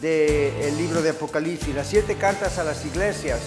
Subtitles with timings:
[0.00, 3.40] del libro de Apocalipsis, las siete cartas a las iglesias.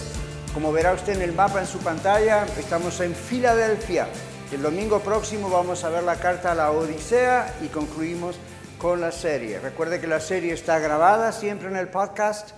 [0.54, 4.08] Como verá usted en el mapa en su pantalla, estamos en Filadelfia.
[4.52, 8.36] El domingo próximo vamos a ver la carta a la Odisea y concluimos
[8.78, 9.60] con la serie.
[9.60, 12.50] Recuerde que la serie está grabada siempre en el podcast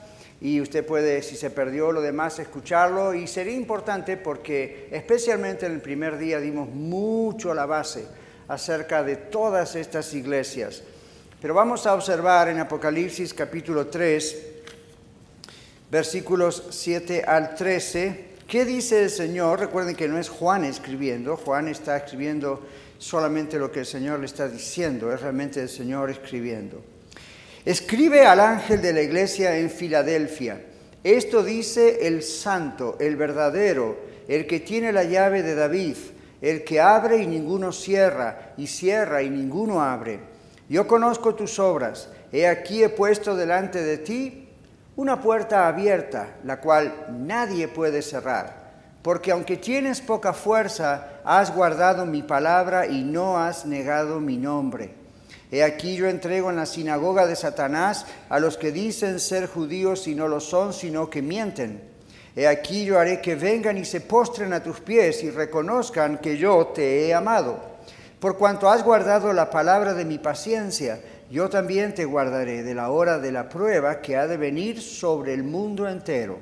[0.41, 3.13] y usted puede, si se perdió lo demás, escucharlo.
[3.13, 8.07] Y sería importante porque especialmente en el primer día dimos mucho a la base
[8.47, 10.81] acerca de todas estas iglesias.
[11.43, 14.43] Pero vamos a observar en Apocalipsis capítulo 3,
[15.91, 19.59] versículos 7 al 13, ¿qué dice el Señor?
[19.59, 22.65] Recuerden que no es Juan escribiendo, Juan está escribiendo
[22.97, 26.81] solamente lo que el Señor le está diciendo, es realmente el Señor escribiendo.
[27.65, 30.61] Escribe al ángel de la iglesia en Filadelfia.
[31.03, 33.97] Esto dice el santo, el verdadero,
[34.29, 35.97] el que tiene la llave de David,
[36.41, 40.31] el que abre y ninguno cierra, y cierra y ninguno abre
[40.69, 44.49] yo conozco tus obras, he aquí he puesto delante de ti
[44.95, 48.63] una puerta abierta, la cual nadie puede cerrar.
[49.01, 54.95] Porque aunque tienes poca fuerza, has guardado mi palabra y no has negado mi nombre.
[55.51, 60.07] He aquí yo entrego en la sinagoga de Satanás a los que dicen ser judíos
[60.07, 61.91] y no lo son, sino que mienten.
[62.35, 66.37] He aquí yo haré que vengan y se postren a tus pies y reconozcan que
[66.37, 67.72] yo te he amado.
[68.23, 72.89] Por cuanto has guardado la palabra de mi paciencia, yo también te guardaré de la
[72.89, 76.37] hora de la prueba que ha de venir sobre el mundo entero,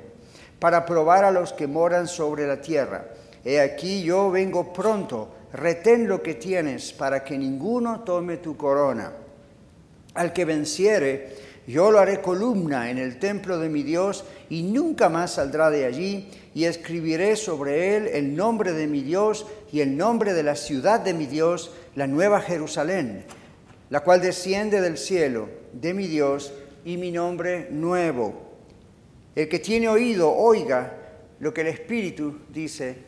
[0.60, 3.06] para probar a los que moran sobre la tierra.
[3.44, 9.10] He aquí yo vengo pronto, retén lo que tienes, para que ninguno tome tu corona.
[10.14, 11.34] Al que venciere,
[11.66, 15.86] yo lo haré columna en el templo de mi Dios, y nunca más saldrá de
[15.86, 20.54] allí, y escribiré sobre él el nombre de mi Dios y el nombre de la
[20.54, 23.24] ciudad de mi Dios, la nueva Jerusalén,
[23.90, 26.52] la cual desciende del cielo de mi Dios
[26.84, 28.52] y mi nombre nuevo.
[29.34, 30.98] El que tiene oído, oiga
[31.40, 32.98] lo que el Espíritu dice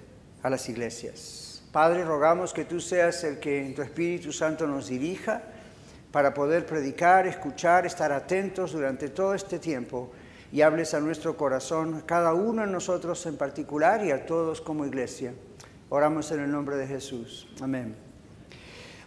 [0.42, 1.62] a las iglesias.
[1.72, 5.42] Padre, rogamos que tú seas el que en tu Espíritu Santo nos dirija
[6.12, 10.12] para poder predicar, escuchar, estar atentos durante todo este tiempo
[10.52, 14.86] y hables a nuestro corazón, cada uno de nosotros en particular y a todos como
[14.86, 15.34] iglesia.
[15.88, 17.48] Oramos en el nombre de Jesús.
[17.60, 18.03] Amén.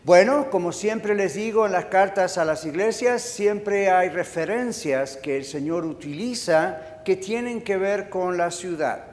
[0.08, 5.36] Bueno, como siempre les digo en las cartas a las iglesias, siempre hay referencias que
[5.36, 9.08] el Señor utiliza que tienen que ver con la ciudad.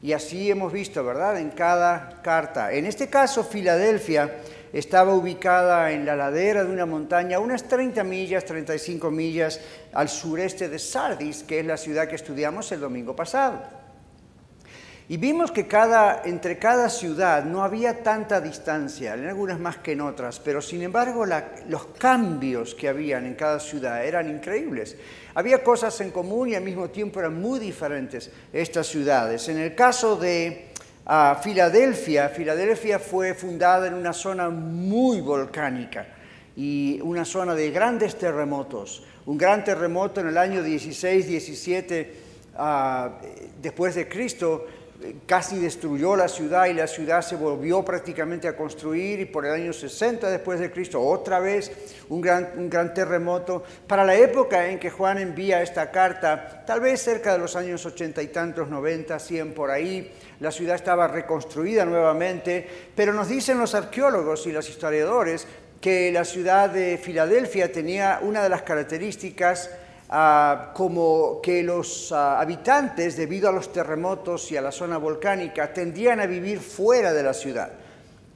[0.00, 1.40] Y así hemos visto, ¿verdad?
[1.40, 2.72] En cada carta.
[2.72, 4.36] En este caso, Filadelfia
[4.72, 9.60] estaba ubicada en la ladera de una montaña, unas 30 millas, 35 millas
[9.92, 13.85] al sureste de Sardis, que es la ciudad que estudiamos el domingo pasado.
[15.08, 19.92] Y vimos que cada, entre cada ciudad no había tanta distancia, en algunas más que
[19.92, 24.96] en otras, pero sin embargo los cambios que habían en cada ciudad eran increíbles.
[25.34, 29.48] Había cosas en común y al mismo tiempo eran muy diferentes estas ciudades.
[29.48, 30.72] En el caso de
[31.06, 32.28] a Filadelfia.
[32.28, 36.06] Filadelfia fue fundada en una zona muy volcánica
[36.56, 39.04] y una zona de grandes terremotos.
[39.26, 42.06] Un gran terremoto en el año 16-17
[42.56, 43.20] ah,
[43.62, 44.66] después de Cristo
[45.26, 49.52] casi destruyó la ciudad y la ciudad se volvió prácticamente a construir y por el
[49.52, 51.70] año 60 después de Cristo otra vez
[52.08, 53.62] un gran, un gran terremoto.
[53.86, 57.84] Para la época en que Juan envía esta carta, tal vez cerca de los años
[57.84, 63.58] 80 y tantos, 90, 100 por ahí, la ciudad estaba reconstruida nuevamente, pero nos dicen
[63.58, 65.46] los arqueólogos y los historiadores
[65.80, 69.70] que la ciudad de Filadelfia tenía una de las características
[70.08, 75.72] Ah, como que los ah, habitantes, debido a los terremotos y a la zona volcánica,
[75.72, 77.72] tendían a vivir fuera de la ciudad,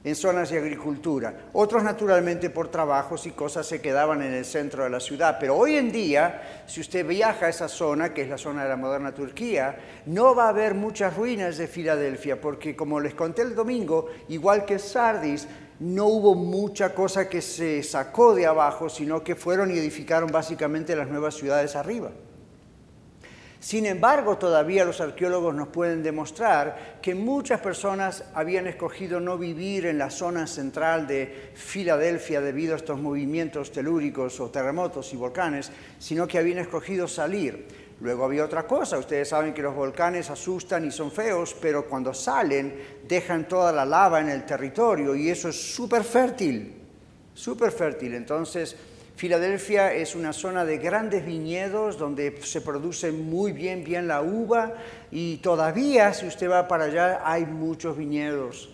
[0.03, 1.33] en zonas de agricultura.
[1.53, 5.37] Otros, naturalmente, por trabajos y cosas, se quedaban en el centro de la ciudad.
[5.39, 8.69] Pero hoy en día, si usted viaja a esa zona, que es la zona de
[8.69, 9.77] la moderna Turquía,
[10.07, 14.65] no va a haber muchas ruinas de Filadelfia, porque como les conté el domingo, igual
[14.65, 15.47] que Sardis,
[15.81, 20.95] no hubo mucha cosa que se sacó de abajo, sino que fueron y edificaron básicamente
[20.95, 22.11] las nuevas ciudades arriba.
[23.59, 29.87] Sin embargo, todavía los arqueólogos nos pueden demostrar que muchas personas habían escogido no vivir
[29.87, 35.71] en la zona central de Filadelfia debido a estos movimientos telúricos o terremotos y volcanes,
[35.97, 37.90] sino que habían escogido salir.
[38.01, 42.15] Luego había otra cosa, ustedes saben que los volcanes asustan y son feos, pero cuando
[42.15, 42.73] salen
[43.07, 46.73] dejan toda la lava en el territorio y eso es súper fértil,
[47.35, 48.15] súper fértil.
[48.15, 48.75] Entonces,
[49.15, 54.73] Filadelfia es una zona de grandes viñedos donde se produce muy bien, bien la uva
[55.11, 58.73] y todavía si usted va para allá hay muchos viñedos.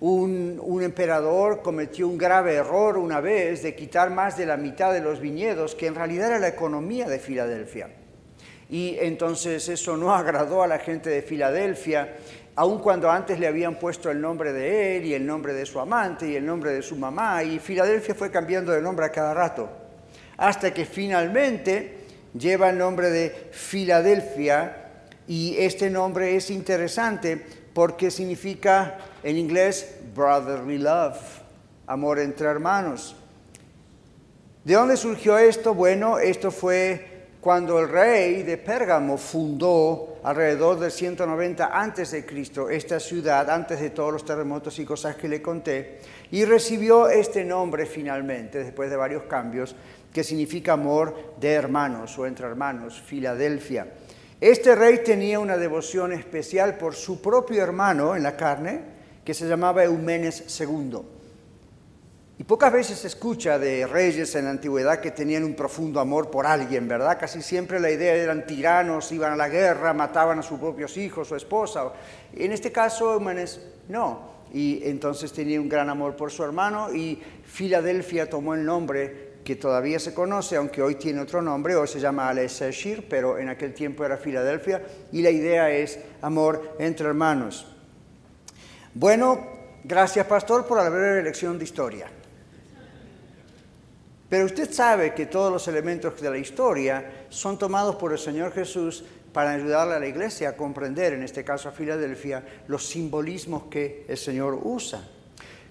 [0.00, 4.94] Un, un, emperador cometió un grave error una vez de quitar más de la mitad
[4.94, 8.01] de los viñedos, que en realidad era la economía de Filadelfia.
[8.72, 12.16] Y entonces eso no agradó a la gente de Filadelfia,
[12.56, 15.78] aun cuando antes le habían puesto el nombre de él y el nombre de su
[15.78, 19.32] amante y el nombre de su mamá, y Filadelfia fue cambiando de nombre a cada
[19.32, 19.82] rato
[20.36, 21.98] hasta que finalmente
[22.34, 24.88] lleva el nombre de Filadelfia
[25.28, 27.40] y este nombre es interesante
[27.72, 31.16] porque significa en inglés brotherly love,
[31.86, 33.14] amor entre hermanos.
[34.64, 35.74] ¿De dónde surgió esto?
[35.74, 37.11] Bueno, esto fue
[37.42, 43.80] cuando el rey de Pérgamo fundó alrededor del 190 antes de Cristo esta ciudad antes
[43.80, 45.98] de todos los terremotos y cosas que le conté
[46.30, 49.74] y recibió este nombre finalmente después de varios cambios
[50.12, 53.88] que significa amor de hermanos o entre hermanos, Filadelfia.
[54.40, 58.80] Este rey tenía una devoción especial por su propio hermano en la carne,
[59.24, 61.00] que se llamaba Eumenes II.
[62.42, 66.28] Y pocas veces se escucha de reyes en la antigüedad que tenían un profundo amor
[66.28, 67.16] por alguien, ¿verdad?
[67.16, 71.30] Casi siempre la idea eran tiranos, iban a la guerra, mataban a sus propios hijos
[71.30, 71.92] o esposa.
[72.34, 74.32] En este caso, Eumenes no.
[74.52, 79.54] Y entonces tenía un gran amor por su hermano y Filadelfia tomó el nombre que
[79.54, 83.72] todavía se conoce, aunque hoy tiene otro nombre, hoy se llama Alessashir, pero en aquel
[83.72, 87.68] tiempo era Filadelfia, y la idea es amor entre hermanos.
[88.94, 89.46] Bueno,
[89.84, 92.10] gracias pastor por la breve lección de historia.
[94.32, 98.50] Pero usted sabe que todos los elementos de la historia son tomados por el Señor
[98.54, 103.64] Jesús para ayudarle a la iglesia a comprender, en este caso a Filadelfia, los simbolismos
[103.64, 105.06] que el Señor usa.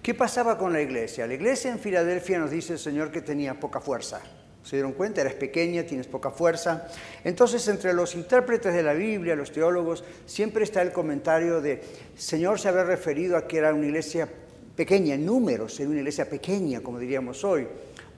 [0.03, 1.25] ¿Qué pasaba con la iglesia?
[1.25, 4.21] La iglesia en Filadelfia nos dice el Señor que tenía poca fuerza.
[4.63, 5.21] ¿Se dieron cuenta?
[5.21, 6.87] Eres pequeña, tienes poca fuerza.
[7.23, 11.81] Entonces, entre los intérpretes de la Biblia, los teólogos, siempre está el comentario de,
[12.15, 14.29] Señor se había referido a que era una iglesia
[14.75, 17.67] pequeña en números, era una iglesia pequeña, como diríamos hoy,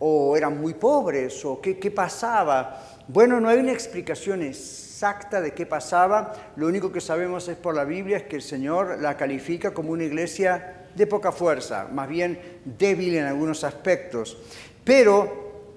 [0.05, 2.83] o eran muy pobres, o qué, pasaba.
[3.07, 7.73] Bueno, no hay una explicación exacta de qué pasaba, lo único que sabemos es por
[7.73, 12.09] la Biblia es que el Señor la califica como una iglesia de poca fuerza, más
[12.09, 14.37] bien débil en algunos aspectos.
[14.83, 15.71] Pero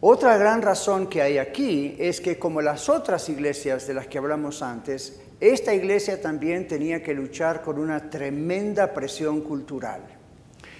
[0.00, 4.16] otra gran razón que hay aquí es que como las otras iglesias de las que
[4.16, 10.17] hablamos antes, esta iglesia también tenía que luchar con una tremenda presión cultural.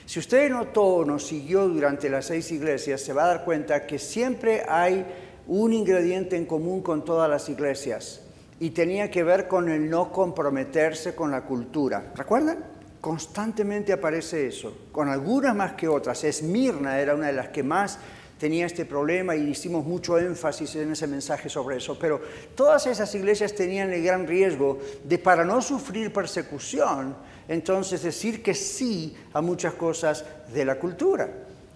[0.09, 3.87] Si usted notó o nos siguió durante las seis iglesias, se va a dar cuenta
[3.87, 5.05] que siempre hay
[5.47, 8.23] un ingrediente en común con todas las iglesias
[8.59, 12.15] y tenía que ver con el no comprometerse con la cultura.
[12.17, 12.65] ¿Recuerdan?
[13.03, 16.25] Constantemente aparece eso, con algunas más que otras.
[16.25, 17.99] Esmirna era una de las que más
[18.39, 22.19] tenía este problema y hicimos mucho énfasis en ese mensaje sobre eso, pero
[22.55, 27.15] todas esas iglesias tenían el gran riesgo de para no sufrir persecución,
[27.49, 31.29] entonces decir que sí a muchas cosas de la cultura.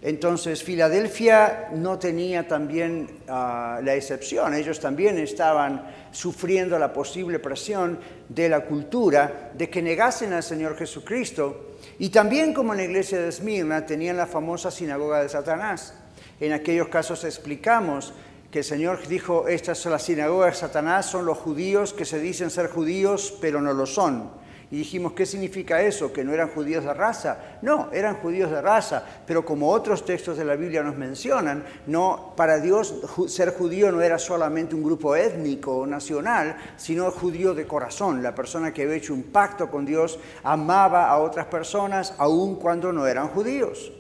[0.02, 8.00] Entonces Filadelfia no tenía también ah, la excepción, ellos también estaban sufriendo la posible presión
[8.29, 13.20] de la cultura de que negasen al Señor Jesucristo y también como en la iglesia
[13.20, 15.94] de Esmirna tenían la famosa sinagoga de Satanás.
[16.41, 18.12] En aquellos casos explicamos
[18.50, 22.19] que el Señor dijo, estas son las sinagogas de Satanás, son los judíos que se
[22.19, 24.42] dicen ser judíos pero no lo son
[24.72, 26.14] y dijimos, ¿qué significa eso?
[26.14, 27.58] ¿Que no eran judíos de raza?
[27.60, 32.32] No, eran judíos de raza, pero como otros textos de la Biblia nos mencionan, no,
[32.38, 32.94] para Dios
[33.29, 38.22] ser judío no era solamente un grupo étnico o nacional, sino judío de corazón.
[38.22, 42.94] La persona que había hecho un pacto con Dios amaba a otras personas aun cuando
[42.94, 43.93] no eran judíos.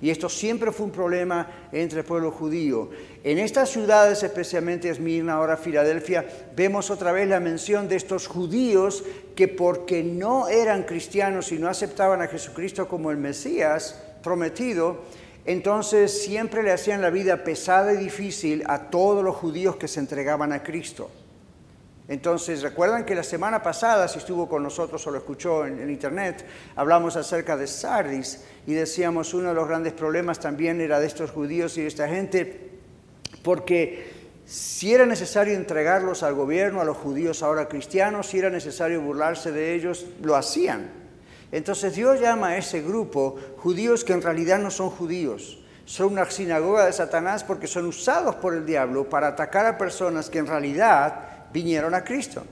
[0.00, 2.90] Y esto siempre fue un problema entre el pueblo judío.
[3.24, 9.04] En estas ciudades, especialmente Esmirna, ahora Filadelfia, vemos otra vez la mención de estos judíos
[9.34, 14.98] que porque no eran cristianos y no aceptaban a Jesucristo como el Mesías prometido,
[15.44, 20.00] entonces siempre le hacían la vida pesada y difícil a todos los judíos que se
[20.00, 21.10] entregaban a Cristo.
[22.06, 26.44] Entonces, recuerdan que la semana pasada, si estuvo con nosotros o lo escuchó en, internet,
[26.74, 31.30] hablamos acerca de Sardis y decíamos uno de los grandes problemas también era de estos
[31.30, 32.77] judíos y de esta gente,
[33.48, 34.12] porque
[34.44, 39.52] si era necesario entregarlos al gobierno, a los judíos ahora cristianos, si era necesario burlarse
[39.52, 40.90] de ellos, lo hacían.
[41.50, 46.30] Entonces Dios llama a ese grupo judíos que en realidad no son judíos, son una
[46.30, 50.46] sinagoga de Satanás porque son usados por el diablo para atacar a personas que en
[50.46, 52.44] realidad vinieron a Cristo.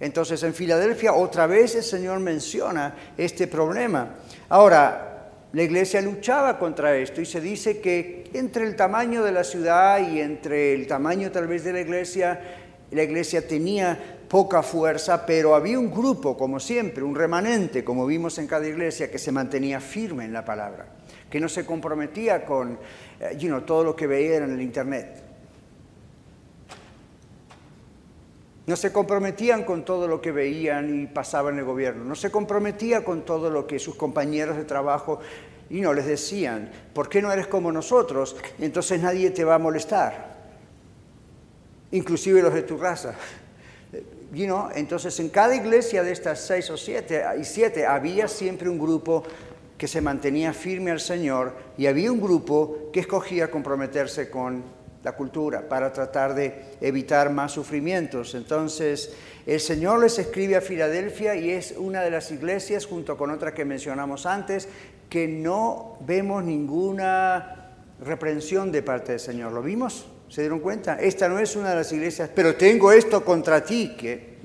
[0.00, 4.16] Entonces en Filadelfia otra vez el Señor menciona este problema.
[4.48, 9.44] Ahora, la iglesia luchaba contra esto y se dice que entre el tamaño de la
[9.44, 12.40] ciudad y entre el tamaño tal vez de la iglesia,
[12.90, 18.38] la iglesia tenía poca fuerza, pero había un grupo, como siempre, un remanente, como vimos
[18.38, 20.86] en cada iglesia, que se mantenía firme en la palabra,
[21.30, 22.78] que no se comprometía con
[23.20, 25.24] eh, todo lo que veía en el Internet.
[28.66, 32.04] No se comprometían con todo lo que veían y pasaba en el gobierno.
[32.04, 35.20] No se comprometía con todo lo que sus compañeros de trabajo
[35.70, 38.36] y no les decían, ¿por qué no eres como nosotros?
[38.58, 40.36] Entonces nadie te va a molestar,
[41.90, 43.14] inclusive los de tu raza.
[44.74, 49.24] Entonces en cada iglesia de estas seis o siete y siete había siempre un grupo
[49.78, 55.12] que se mantenía firme al Señor y había un grupo que escogía comprometerse con la
[55.12, 58.34] cultura, para tratar de evitar más sufrimientos.
[58.34, 59.14] Entonces,
[59.46, 63.54] el Señor les escribe a Filadelfia y es una de las iglesias, junto con otra
[63.54, 64.68] que mencionamos antes,
[65.08, 69.52] que no vemos ninguna reprensión de parte del Señor.
[69.52, 70.06] ¿Lo vimos?
[70.28, 71.00] ¿Se dieron cuenta?
[71.00, 74.38] Esta no es una de las iglesias, pero tengo esto contra ti, que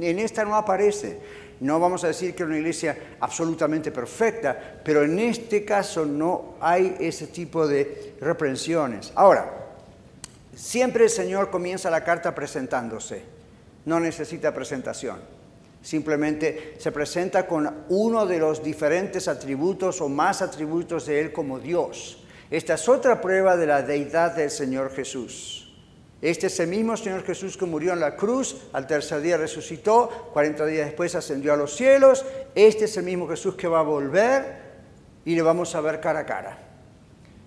[0.00, 1.18] en esta no aparece.
[1.60, 6.54] No vamos a decir que es una iglesia absolutamente perfecta, pero en este caso no
[6.60, 9.12] hay ese tipo de reprensiones.
[9.16, 9.58] Ahora,
[10.58, 13.22] Siempre el Señor comienza la carta presentándose,
[13.84, 15.20] no necesita presentación.
[15.82, 21.58] Simplemente se presenta con uno de los diferentes atributos o más atributos de Él como
[21.58, 22.24] Dios.
[22.50, 25.68] Esta es otra prueba de la deidad del Señor Jesús.
[26.20, 30.30] Este es el mismo Señor Jesús que murió en la cruz, al tercer día resucitó,
[30.32, 32.24] 40 días después ascendió a los cielos.
[32.56, 34.68] Este es el mismo Jesús que va a volver
[35.24, 36.58] y le vamos a ver cara a cara.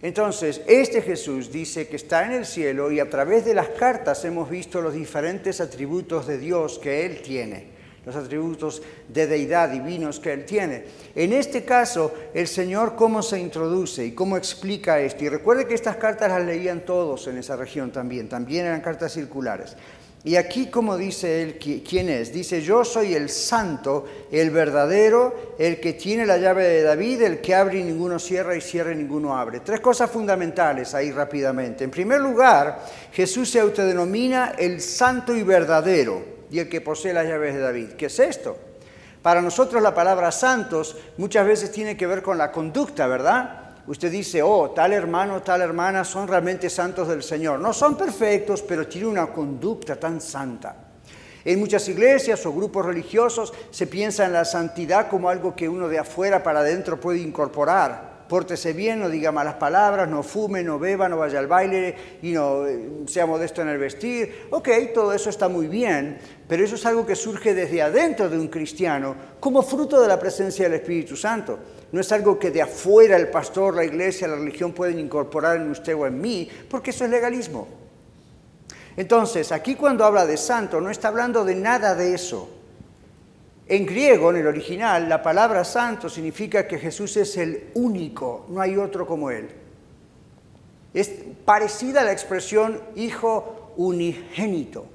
[0.02, 4.24] Entonces, este Jesús dice que está en el cielo y a través de las cartas
[4.24, 7.71] hemos visto los diferentes atributos de Dios que Él tiene,
[8.06, 10.86] los atributos de deidad divinos que Él tiene.
[11.16, 15.24] En este caso, el Señor cómo se introduce y cómo explica esto.
[15.24, 19.14] Y recuerde que estas cartas las leían todos en esa región también, también eran cartas
[19.14, 19.76] circulares.
[20.24, 22.32] Y aquí como dice él, ¿quién es?
[22.32, 27.42] Dice, yo soy el santo, el verdadero, el que tiene la llave de David, el
[27.42, 29.62] que abre y ninguno cierra y cierra y ninguno abre.
[29.62, 31.84] Tres cosas fundamentales ahí rápidamente.
[31.84, 37.26] En primer lugar, Jesús se autodenomina el santo y verdadero y el que posee las
[37.26, 37.92] llaves de David.
[37.94, 38.58] ¿Qué es esto?
[39.22, 43.58] Para nosotros la palabra santos muchas veces tiene que ver con la conducta, ¿verdad?
[43.88, 47.60] usted dice, oh, tal hermano, tal hermana son realmente santos del Señor.
[47.60, 50.76] No son perfectos, pero tienen una conducta tan santa.
[51.44, 55.88] En muchas iglesias o grupos religiosos se piensa en la santidad como algo que uno
[55.88, 60.80] de afuera para adentro puede incorporar pórtese bien, no diga malas palabras, no fume, no
[60.80, 64.48] beba, no vaya al baile y no eh, sea modesto en el vestir.
[64.52, 68.40] Ok, todo eso está muy bien, pero eso es algo que surge desde adentro de
[68.40, 71.60] un cristiano como fruto de la presencia del Espíritu Santo.
[71.92, 75.70] No es algo que de afuera el pastor, la iglesia, la religión pueden incorporar en
[75.70, 77.68] usted o en mí, porque eso es legalismo.
[78.96, 82.61] Entonces, aquí cuando habla de santo, no está hablando de nada de eso.
[83.68, 88.60] En griego, en el original, la palabra santo significa que Jesús es el único, no
[88.60, 89.50] hay otro como Él.
[90.94, 91.10] Es
[91.46, 94.86] parecida a la expresión hijo unigénito.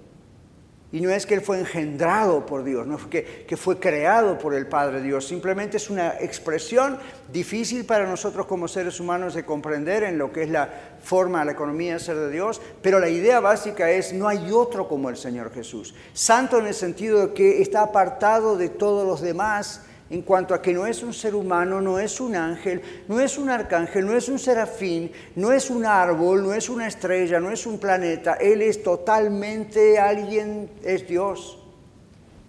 [0.92, 4.38] Y no es que Él fue engendrado por Dios, no es que, que fue creado
[4.38, 6.98] por el Padre Dios, simplemente es una expresión
[7.32, 10.70] difícil para nosotros como seres humanos de comprender en lo que es la
[11.02, 14.86] forma, la economía de ser de Dios, pero la idea básica es no hay otro
[14.86, 15.94] como el Señor Jesús.
[16.12, 20.62] Santo en el sentido de que está apartado de todos los demás en cuanto a
[20.62, 24.16] que no es un ser humano, no es un ángel, no es un arcángel, no
[24.16, 28.34] es un serafín, no es un árbol, no es una estrella, no es un planeta,
[28.34, 31.58] Él es totalmente alguien, es Dios.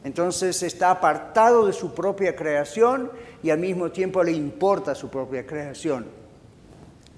[0.03, 3.11] Entonces está apartado de su propia creación
[3.41, 6.05] y al mismo tiempo le importa su propia creación.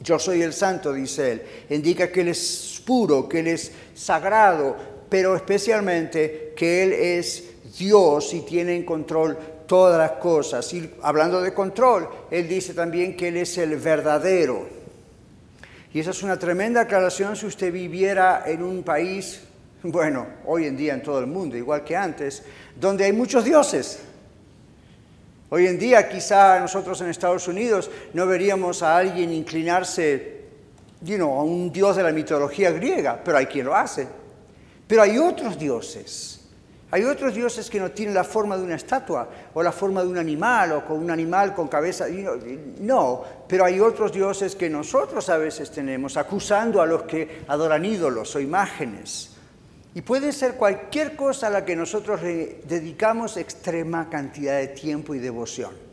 [0.01, 1.41] Yo soy el santo, dice él.
[1.69, 4.75] Indica que Él es puro, que Él es sagrado,
[5.10, 7.43] pero especialmente que Él es
[7.77, 9.38] Dios y tiene en control
[9.69, 10.73] todas las cosas.
[10.73, 14.67] Y hablando de control, él dice también que él es el verdadero.
[15.93, 19.41] Y esa es una tremenda aclaración si usted viviera en un país,
[19.83, 22.41] bueno, hoy en día en todo el mundo, igual que antes,
[22.79, 23.99] donde hay muchos dioses.
[25.51, 30.39] Hoy en día quizá nosotros en Estados Unidos no veríamos a alguien inclinarse
[30.99, 34.07] a un dios de la mitología griega, pero hay quien lo hace.
[34.88, 36.38] Pero hay otros dioses.
[36.91, 40.08] Hay otros dioses que no tienen la forma de una estatua o la forma de
[40.08, 42.05] un animal o con un animal con cabeza.
[42.79, 47.86] No, pero hay otros dioses que nosotros a veces tenemos, acusando a los que adoran
[47.86, 49.36] ídolos o imágenes.
[49.93, 55.19] Y puede ser cualquier cosa a la que nosotros dedicamos extrema cantidad de tiempo y
[55.19, 55.89] devoción.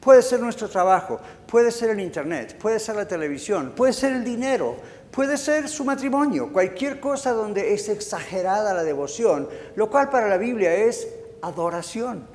[0.00, 4.24] Puede ser nuestro trabajo, puede ser el Internet, puede ser la televisión, puede ser el
[4.24, 4.76] dinero,
[5.12, 10.38] puede ser su matrimonio, cualquier cosa donde es exagerada la devoción, lo cual para la
[10.38, 11.06] Biblia es
[11.42, 12.26] adoración.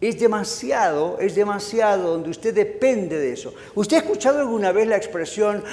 [0.00, 3.54] Es demasiado, es demasiado donde usted depende de eso.
[3.74, 5.64] ¿Usted ha escuchado alguna vez la expresión,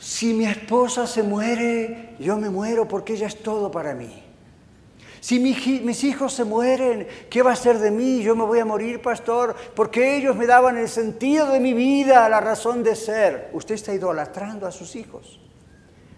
[0.00, 4.31] si mi esposa se muere, yo me muero porque ella es todo para mí?
[5.22, 8.24] Si mis hijos se mueren, ¿qué va a ser de mí?
[8.24, 12.28] Yo me voy a morir, pastor, porque ellos me daban el sentido de mi vida,
[12.28, 13.48] la razón de ser.
[13.52, 15.38] Usted está idolatrando a sus hijos.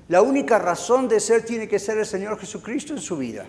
[0.09, 3.45] La única razón de ser tiene que ser el Señor Jesucristo en su vida,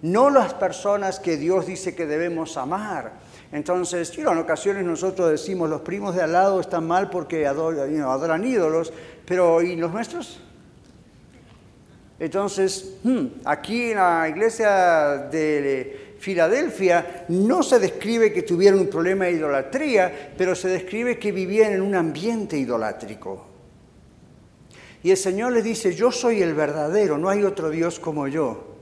[0.00, 3.20] no las personas que Dios dice que debemos amar.
[3.52, 8.42] Entonces, en ocasiones nosotros decimos, los primos de al lado están mal porque adoran, adoran
[8.46, 8.94] ídolos,
[9.26, 10.40] pero ¿y los nuestros?
[12.18, 19.26] Entonces, hmm, aquí en la iglesia de Filadelfia no se describe que tuvieran un problema
[19.26, 23.46] de idolatría, pero se describe que vivían en un ambiente idolátrico.
[25.02, 28.74] Y el Señor les dice, yo soy el verdadero, no hay otro Dios como yo.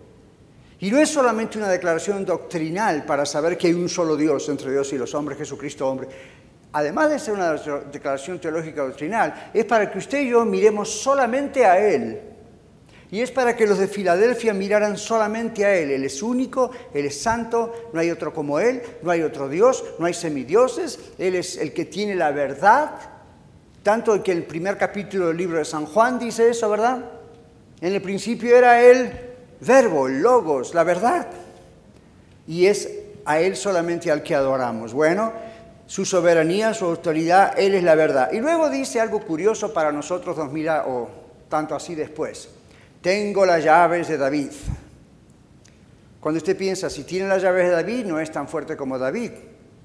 [0.78, 4.70] Y no es solamente una declaración doctrinal para saber que hay un solo Dios entre
[4.70, 6.08] Dios y los hombres, Jesucristo hombre.
[6.72, 11.66] Además de ser una declaración teológica doctrinal, es para que usted y yo miremos solamente
[11.66, 12.31] a Él
[13.12, 15.90] y es para que los de Filadelfia miraran solamente a Él.
[15.90, 19.84] Él es único, Él es santo, no hay otro como Él, no hay otro Dios,
[19.98, 22.92] no hay semidioses, Él es el que tiene la verdad.
[23.82, 27.04] Tanto que el primer capítulo del libro de San Juan dice eso, ¿verdad?
[27.82, 29.12] En el principio era el
[29.60, 31.26] verbo, el logos, la verdad.
[32.46, 32.88] Y es
[33.26, 34.94] a Él solamente al que adoramos.
[34.94, 35.34] Bueno,
[35.86, 38.32] su soberanía, su autoridad, Él es la verdad.
[38.32, 41.10] Y luego dice algo curioso para nosotros dos mil o
[41.50, 42.48] tanto así después.
[43.02, 44.50] Tengo las llaves de David.
[46.20, 49.32] Cuando usted piensa, si tiene las llaves de David, no es tan fuerte como David,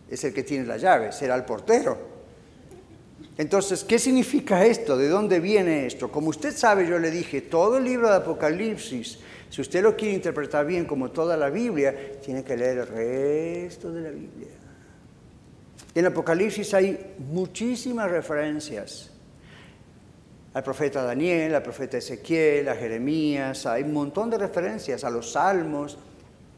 [0.08, 1.98] es el que tiene las llaves, será el portero.
[3.40, 4.96] Entonces, ¿qué significa esto?
[4.96, 6.12] ¿De dónde viene esto?
[6.12, 9.18] Como usted sabe, yo le dije, todo el libro de Apocalipsis,
[9.50, 13.92] si usted lo quiere interpretar bien como toda la Biblia, tiene que leer el resto
[13.92, 14.50] de la Biblia.
[15.96, 19.12] En Apocalipsis hay muchísimas referencias
[20.58, 25.34] al profeta Daniel, al profeta Ezequiel, a Jeremías, hay un montón de referencias a los
[25.34, 26.00] salmos,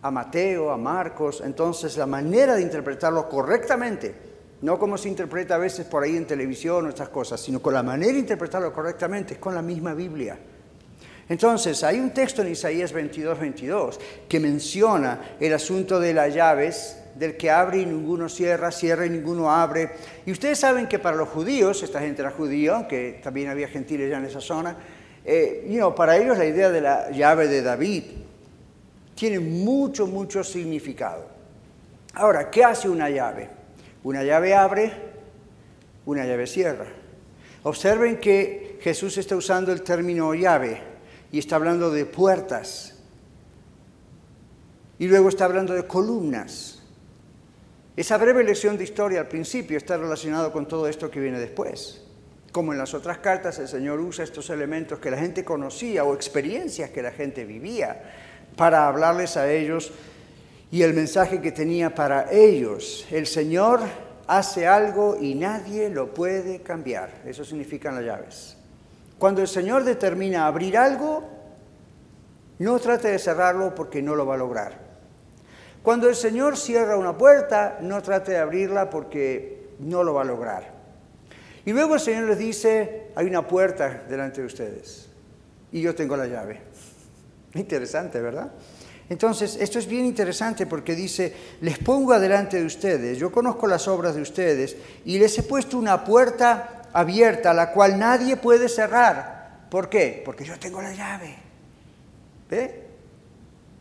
[0.02, 1.44] a Mateo, a Marcos.
[1.46, 4.16] Entonces la manera de interpretarlo correctamente,
[4.62, 7.74] no como se interpreta a veces por ahí en televisión o estas cosas, sino con
[7.74, 10.40] la manera de interpretarlo correctamente, es con la misma Biblia.
[11.28, 16.99] Entonces, hay un texto en Isaías 22, 22 que menciona el asunto de las llaves
[17.16, 19.92] del que abre y ninguno cierra, cierra y ninguno abre.
[20.26, 24.10] Y ustedes saben que para los judíos, esta gente era judía, aunque también había gentiles
[24.10, 24.76] ya en esa zona,
[25.26, 28.04] eh, para ellos la idea de la llave de David
[29.16, 31.28] tiene mucho, mucho significado.
[32.14, 33.50] Ahora, ¿qué hace una llave?
[34.04, 34.92] Una llave abre,
[36.06, 36.88] una llave cierra.
[37.64, 40.82] Observen que Jesús está usando el término llave
[41.32, 42.96] y está hablando de puertas.
[44.98, 46.79] Y luego está hablando de columnas.
[48.00, 52.02] Esa breve lección de historia al principio está relacionado con todo esto que viene después.
[52.54, 56.14] Como en las otras cartas, el Señor usa estos elementos que la gente conocía o
[56.14, 58.02] experiencias que la gente vivía
[58.56, 59.92] para hablarles a ellos
[60.72, 63.06] y el mensaje que tenía para ellos.
[63.12, 63.82] El Señor
[64.28, 67.24] hace algo y nadie lo puede cambiar.
[67.26, 68.56] Eso significan las llaves.
[69.18, 71.30] Cuando el Señor determina abrir algo,
[72.60, 74.89] no trate de cerrarlo porque no lo va a lograr.
[75.84, 80.26] Cuando el Señor cierra una puerta, no trate de abrirla porque no lo va a
[80.26, 80.74] lograr.
[81.66, 85.10] Y luego el Señor les dice, hay una puerta delante de ustedes
[85.72, 86.62] y yo tengo la llave.
[87.54, 88.52] Interesante, ¿verdad?
[89.10, 93.88] Entonces, esto es bien interesante porque dice, les pongo adelante de ustedes, yo conozco las
[93.88, 99.68] obras de ustedes y les he puesto una puerta abierta, la cual nadie puede cerrar.
[99.72, 100.22] ¿Por qué?
[100.24, 101.36] Porque yo tengo la llave.
[102.50, 102.89] ¿Ve?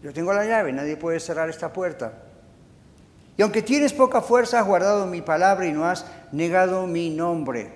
[0.02, 2.12] Yo tengo la llave, nadie puede cerrar esta puerta.
[3.36, 7.70] Y aunque tienes poca fuerza, has guardado mi palabra y no has negado mi nombre.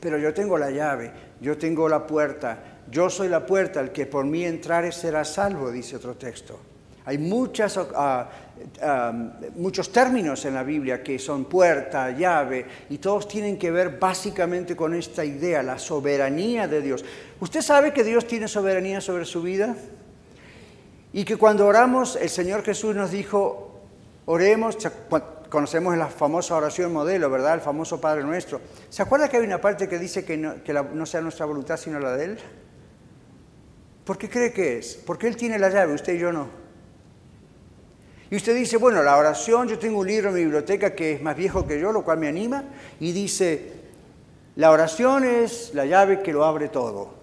[0.00, 2.58] Pero yo tengo la llave, yo tengo la puerta,
[2.90, 6.58] yo soy la puerta, el que por mí entrare será salvo, dice otro texto.
[7.04, 8.30] Hay muchas, ah,
[8.80, 9.12] ah,
[9.56, 14.76] muchos términos en la Biblia que son puerta, llave, y todos tienen que ver básicamente
[14.76, 17.04] con esta idea, la soberanía de Dios.
[17.40, 19.74] ¿Usted sabe que Dios tiene soberanía sobre su vida?
[21.12, 23.80] Y que cuando oramos, el Señor Jesús nos dijo,
[24.24, 24.78] oremos,
[25.48, 27.54] conocemos la famosa oración modelo, ¿verdad?
[27.54, 28.60] El famoso Padre Nuestro.
[28.88, 32.16] ¿Se acuerda que hay una parte que dice que no, sea nuestra voluntad sino la
[32.16, 32.38] de Él?
[34.04, 34.94] ¿Por qué cree que es?
[34.94, 36.48] Porque Él tiene la llave, usted y yo no.
[38.30, 41.22] Y usted dice, bueno, la oración, yo tengo un libro en mi biblioteca que es
[41.22, 42.64] más viejo que yo, lo cual me anima,
[42.98, 43.74] y dice,
[44.56, 47.21] la oración es la llave que lo abre todo.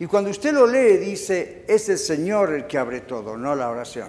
[0.00, 3.70] Y cuando usted lo lee, dice, es el Señor el que abre todo, no la
[3.70, 4.08] oración.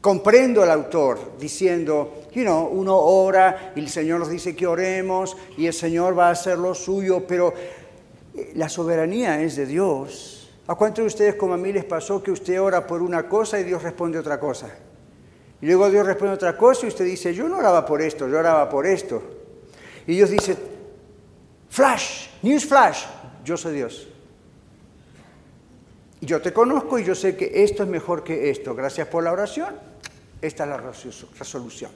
[0.00, 5.36] Comprendo al autor diciendo, you know, uno ora y el Señor nos dice que oremos
[5.56, 7.54] y el Señor va a hacer lo suyo, pero
[8.34, 10.50] eh, la soberanía es de Dios.
[10.66, 13.58] ¿A cuántos de ustedes como a mí les pasó que usted ora por una cosa
[13.60, 14.70] y Dios responde otra cosa?
[15.60, 18.38] Y luego Dios responde otra cosa y usted dice, yo no oraba por esto, yo
[18.38, 19.22] oraba por esto.
[20.06, 20.56] Y Dios dice,
[21.68, 23.04] flash, news flash,
[23.44, 24.11] yo soy Dios.
[26.22, 28.76] Yo te conozco y yo sé que esto es mejor que esto.
[28.76, 29.74] Gracias por la oración.
[30.40, 31.90] Esta es la resolución.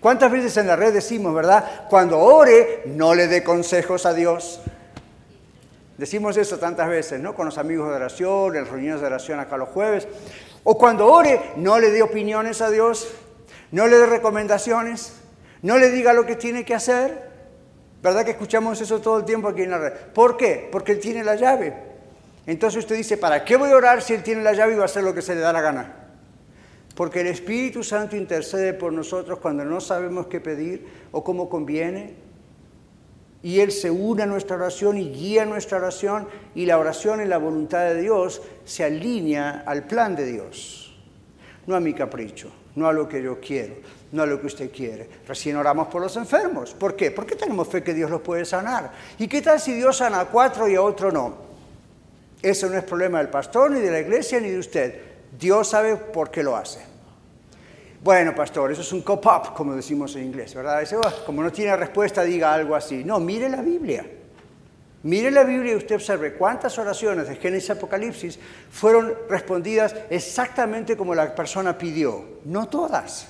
[0.00, 1.86] ¿Cuántas veces en la red decimos, verdad?
[1.88, 4.60] Cuando ore, no le dé consejos a Dios.
[5.96, 7.34] Decimos eso tantas veces, ¿no?
[7.34, 10.06] Con los amigos de oración, en reuniones de oración acá los jueves.
[10.62, 13.08] O cuando ore, no le dé opiniones a Dios,
[13.72, 15.14] no le dé recomendaciones,
[15.62, 17.30] no le diga lo que tiene que hacer.
[18.02, 19.92] ¿Verdad que escuchamos eso todo el tiempo aquí en la red?
[20.12, 20.68] ¿Por qué?
[20.70, 21.87] Porque Él tiene la llave.
[22.48, 24.82] Entonces usted dice, ¿para qué voy a orar si Él tiene la llave y va
[24.82, 25.96] a hacer lo que se le da la gana?
[26.94, 32.14] Porque el Espíritu Santo intercede por nosotros cuando no sabemos qué pedir o cómo conviene.
[33.42, 37.28] Y Él se une a nuestra oración y guía nuestra oración y la oración en
[37.28, 40.98] la voluntad de Dios se alinea al plan de Dios.
[41.66, 43.74] No a mi capricho, no a lo que yo quiero,
[44.12, 45.06] no a lo que usted quiere.
[45.28, 46.72] Recién oramos por los enfermos.
[46.72, 47.10] ¿Por qué?
[47.10, 48.90] Porque tenemos fe que Dios los puede sanar.
[49.18, 51.47] ¿Y qué tal si Dios sana a cuatro y a otro no?
[52.42, 55.00] Eso no es problema del pastor, ni de la iglesia, ni de usted.
[55.38, 56.80] Dios sabe por qué lo hace.
[58.02, 60.84] Bueno, pastor, eso es un cop-up, como decimos en inglés, ¿verdad?
[60.96, 63.02] Oh, como no tiene respuesta, diga algo así.
[63.04, 64.06] No, mire la Biblia.
[65.02, 68.38] Mire la Biblia y usted observe cuántas oraciones de Génesis y Apocalipsis
[68.70, 72.24] fueron respondidas exactamente como la persona pidió.
[72.44, 73.28] No todas.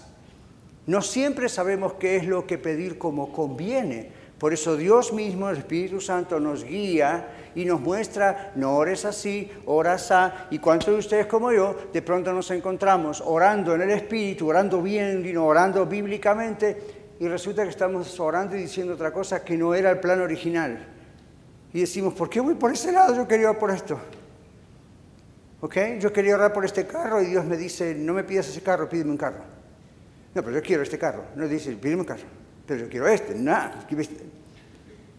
[0.86, 4.10] No siempre sabemos qué es lo que pedir como conviene.
[4.38, 9.50] Por eso Dios mismo, el Espíritu Santo, nos guía y nos muestra, no ores así,
[9.66, 10.34] oras así.
[10.50, 14.80] Y cuántos de ustedes como yo, de pronto nos encontramos orando en el Espíritu, orando
[14.80, 19.90] bien, orando bíblicamente, y resulta que estamos orando y diciendo otra cosa que no era
[19.90, 20.86] el plan original.
[21.72, 23.16] Y decimos, ¿por qué voy por ese lado?
[23.16, 23.98] Yo quería orar por esto.
[25.60, 25.76] ¿Ok?
[25.98, 28.88] Yo quería orar por este carro y Dios me dice, no me pidas ese carro,
[28.88, 29.42] pídeme un carro.
[30.32, 31.24] No, pero yo quiero este carro.
[31.34, 32.38] No dice, pídeme un carro.
[32.68, 33.34] Pero yo quiero este.
[33.34, 33.86] Nada.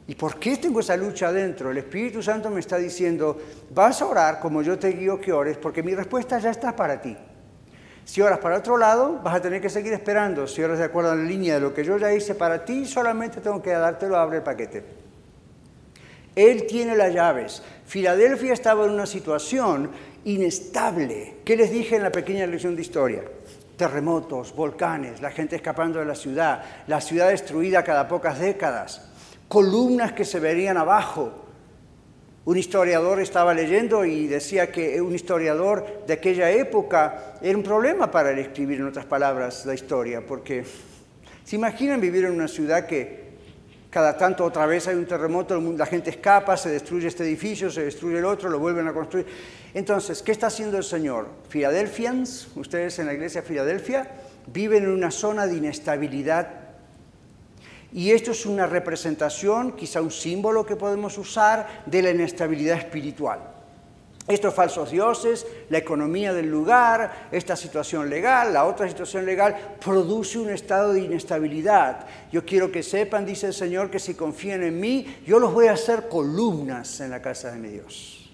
[0.08, 1.72] ¿Y por qué tengo esa lucha adentro?
[1.72, 3.38] El Espíritu Santo me está diciendo,
[3.72, 7.02] vas a orar como yo te guío que ores, porque mi respuesta ya está para
[7.02, 7.18] ti.
[8.06, 10.48] Si oras para otro lado, vas a tener que seguir esperando.
[10.48, 12.86] Si oras de acuerdo a la línea de lo que yo ya hice para ti,
[12.86, 14.84] solamente tengo que dártelo, abre el paquete.
[16.36, 17.62] Él tiene las llaves.
[17.86, 19.92] Filadelfia estaba en una situación
[20.24, 21.38] inestable.
[21.44, 23.24] ¿Qué les dije en la pequeña lección de historia?
[23.80, 29.10] Terremotos, volcanes, la gente escapando de la ciudad, la ciudad destruida cada pocas décadas
[29.50, 31.32] columnas que se verían abajo.
[32.46, 38.10] Un historiador estaba leyendo y decía que un historiador de aquella época era un problema
[38.10, 40.64] para él escribir, en otras palabras, la historia, porque
[41.44, 43.29] se imaginan vivir en una ciudad que
[43.90, 47.84] cada tanto otra vez hay un terremoto, la gente escapa, se destruye este edificio, se
[47.84, 49.26] destruye el otro, lo vuelven a construir.
[49.74, 51.28] Entonces, ¿qué está haciendo el Señor?
[51.50, 54.12] Filadelfians, ustedes en la iglesia Filadelfia,
[54.48, 56.70] viven en una zona de inestabilidad
[57.92, 63.40] y esto es una representación, quizá un símbolo que podemos usar de la inestabilidad espiritual.
[64.30, 70.38] Estos falsos dioses, la economía del lugar, esta situación legal, la otra situación legal, produce
[70.38, 72.06] un estado de inestabilidad.
[72.32, 75.66] Yo quiero que sepan, dice el Señor, que si confían en mí, yo los voy
[75.66, 78.30] a hacer columnas en la casa de mi Dios.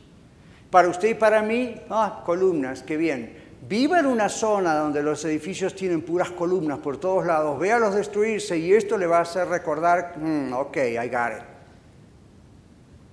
[0.70, 3.38] Para usted y para mí, ah, columnas, qué bien.
[3.66, 8.58] Viva en una zona donde los edificios tienen puras columnas por todos lados, véalos destruirse
[8.58, 11.46] y esto le va a hacer recordar, mm, ok, I got it.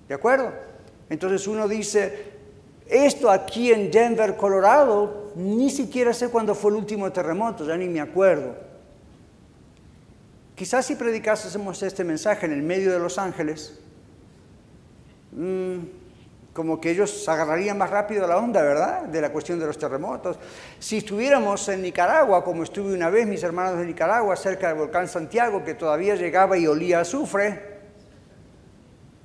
[0.09, 0.51] ¿De acuerdo?
[1.09, 2.32] Entonces uno dice,
[2.87, 7.87] esto aquí en Denver, Colorado, ni siquiera sé cuándo fue el último terremoto, ya ni
[7.87, 8.55] me acuerdo.
[10.55, 13.79] Quizás si predicásemos este mensaje en el medio de Los Ángeles,
[15.31, 15.77] mm,
[16.53, 19.03] como que ellos agarrarían más rápido la onda, ¿verdad?
[19.03, 20.37] De la cuestión de los terremotos.
[20.77, 25.07] Si estuviéramos en Nicaragua, como estuve una vez mis hermanos de Nicaragua, cerca del volcán
[25.07, 27.73] Santiago, que todavía llegaba y olía azufre,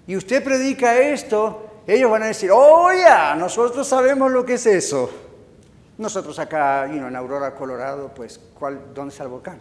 [0.07, 4.67] y usted predica esto, ellos van a decir, oh ya, nosotros sabemos lo que es
[4.67, 5.11] eso.
[5.97, 9.59] Nosotros acá, en Aurora, Colorado, pues, ¿cuál, ¿dónde está el volcán?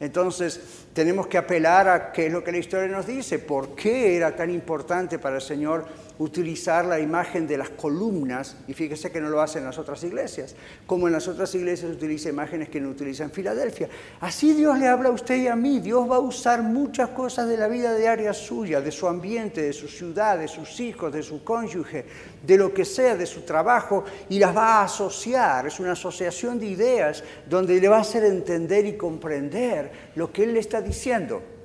[0.00, 4.16] Entonces, tenemos que apelar a qué es lo que la historia nos dice, por qué
[4.16, 5.86] era tan importante para el Señor
[6.18, 10.54] utilizar la imagen de las columnas, y fíjese que no lo hacen las otras iglesias,
[10.86, 13.88] como en las otras iglesias utiliza imágenes que no utiliza en Filadelfia.
[14.20, 17.48] Así Dios le habla a usted y a mí, Dios va a usar muchas cosas
[17.48, 21.22] de la vida diaria suya, de su ambiente, de su ciudad, de sus hijos, de
[21.22, 22.06] su cónyuge,
[22.42, 26.58] de lo que sea, de su trabajo, y las va a asociar, es una asociación
[26.58, 30.80] de ideas donde le va a hacer entender y comprender lo que Él le está
[30.80, 31.55] diciendo.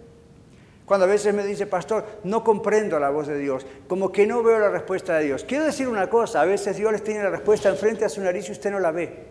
[0.92, 4.44] Cuando a veces me dice, pastor, no comprendo la voz de Dios, como que no
[4.44, 5.46] veo la respuesta de Dios.
[5.46, 8.50] Quiero decir una cosa, a veces Dios les tiene la respuesta enfrente a su nariz
[8.50, 9.24] y usted no la ve.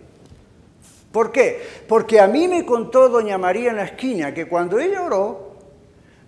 [1.13, 1.61] ¿Por qué?
[1.87, 5.50] Porque a mí me contó doña María en la esquina que cuando ella oró,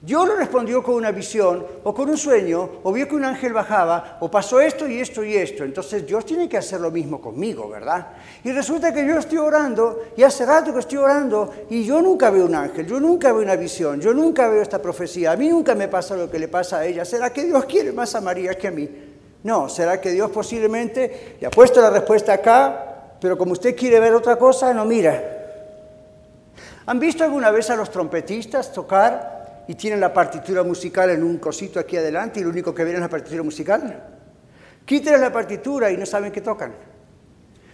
[0.03, 3.53] Dios le respondió con una visión o con un sueño, o vio que un ángel
[3.53, 5.63] bajaba, o pasó esto y esto y esto.
[5.63, 8.09] Entonces Dios tiene que hacer lo mismo conmigo, ¿verdad?
[8.43, 12.31] Y resulta que yo estoy orando, y hace rato que estoy orando, y yo nunca
[12.31, 15.31] veo un ángel, yo nunca veo una visión, yo nunca veo esta profecía.
[15.31, 17.05] A mí nunca me pasa lo que le pasa a ella.
[17.05, 18.89] ¿Será que Dios quiere más a María que a mí?
[19.45, 24.01] No, ¿será que Dios posiblemente le ha puesto la respuesta acá, pero como usted quiere
[24.01, 25.23] ver otra cosa, no mira?
[26.87, 29.42] ¿Han visto alguna vez a los trompetistas tocar?
[29.73, 32.97] Y tienen la partitura musical en un cosito aquí adelante y lo único que ven
[32.97, 34.05] es la partitura musical.
[34.85, 36.75] Quítenles la partitura y no saben qué tocan.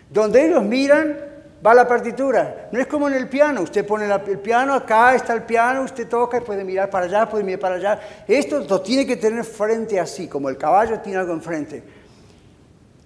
[0.09, 1.19] Donde ellos miran,
[1.67, 2.69] va la partitura.
[2.71, 3.63] No es como en el piano.
[3.63, 7.29] Usted pone el piano, acá está el piano, usted toca y puede mirar para allá,
[7.29, 8.01] puede mirar para allá.
[8.29, 11.83] Esto lo tiene que tener frente así, como el caballo tiene algo enfrente.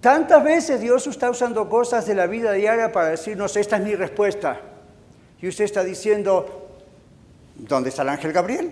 [0.01, 3.95] Tantas veces Dios está usando cosas de la vida diaria para decirnos, esta es mi
[3.95, 4.61] respuesta.
[5.41, 6.62] Y usted está diciendo,
[7.55, 8.71] ¿Dónde está el ángel Gabriel?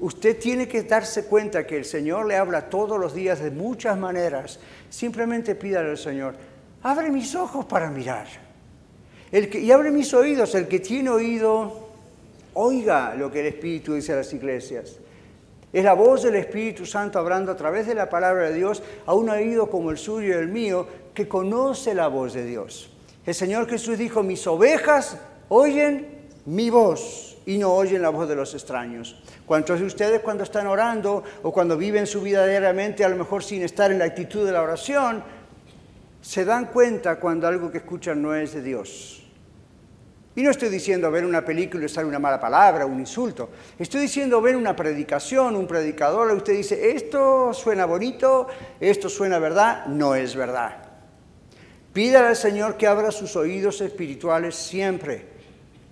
[0.00, 3.98] Usted tiene que darse cuenta que el Señor le habla todos los días de muchas
[3.98, 4.58] maneras.
[4.88, 6.34] Simplemente pídale al Señor,
[6.82, 8.26] abre mis ojos para mirar.
[9.30, 10.54] El que, y abre mis oídos.
[10.54, 11.90] El que tiene oído,
[12.54, 14.96] oiga lo que el Espíritu dice a las iglesias.
[15.72, 19.14] Es la voz del Espíritu Santo hablando a través de la palabra de Dios a
[19.14, 22.90] un oído como el suyo y el mío que conoce la voz de Dios.
[23.24, 25.18] El Señor Jesús dijo, mis ovejas
[25.48, 26.09] oyen
[26.46, 29.20] mi voz y no oyen la voz de los extraños.
[29.46, 33.42] ¿Cuántos de ustedes cuando están orando o cuando viven su vida diariamente, a lo mejor
[33.42, 35.22] sin estar en la actitud de la oración,
[36.20, 39.16] se dan cuenta cuando algo que escuchan no es de Dios?
[40.36, 43.50] Y no estoy diciendo ver una película y sale una mala palabra, un insulto.
[43.78, 48.46] Estoy diciendo ver una predicación, un predicador, y usted dice, esto suena bonito,
[48.78, 50.76] esto suena verdad, no es verdad.
[51.92, 55.29] Pídale al Señor que abra sus oídos espirituales siempre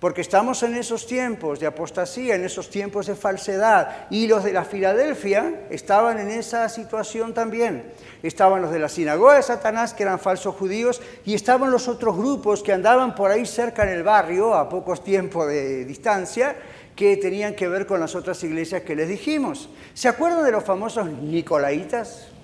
[0.00, 4.06] porque estamos en esos tiempos de apostasía, en esos tiempos de falsedad.
[4.11, 7.92] Y los de la Filadelfia estaban en esa situación también.
[8.22, 12.16] Estaban los de la sinagoga de Satanás, que eran falsos judíos, y estaban los otros
[12.16, 16.56] grupos que andaban por ahí cerca en el barrio, a pocos tiempos de distancia,
[16.94, 19.68] que tenían que ver con las otras iglesias que les dijimos.
[19.94, 22.38] ¿Se acuerdan de los famosos Nicolaitas?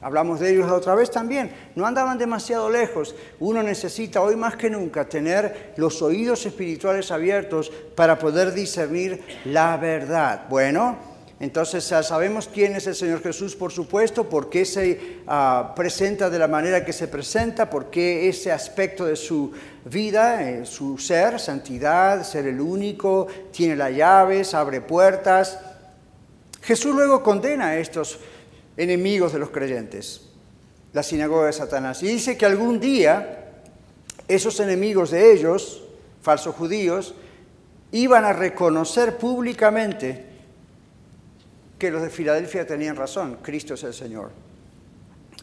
[0.00, 1.50] Hablamos de ellos otra vez también.
[1.74, 3.16] No andaban demasiado lejos.
[3.40, 9.76] Uno necesita hoy más que nunca tener los oídos espirituales abiertos para poder discernir la
[9.76, 10.46] verdad.
[10.48, 10.96] Bueno,
[11.40, 16.38] entonces sabemos quién es el Señor Jesús, por supuesto, por qué se ah, presenta de
[16.38, 19.52] la manera que se presenta, por qué ese aspecto de su
[19.84, 25.60] vida, eh, su ser, santidad, ser el único, tiene las llaves, abre puertas.
[26.60, 28.18] Jesús luego condena a estos
[28.78, 30.22] enemigos de los creyentes,
[30.94, 32.02] la sinagoga de Satanás.
[32.02, 33.44] Y dice que algún día
[34.28, 35.82] esos enemigos de ellos,
[36.22, 37.14] falsos judíos,
[37.92, 40.24] iban a reconocer públicamente
[41.78, 44.30] que los de Filadelfia tenían razón, Cristo es el Señor.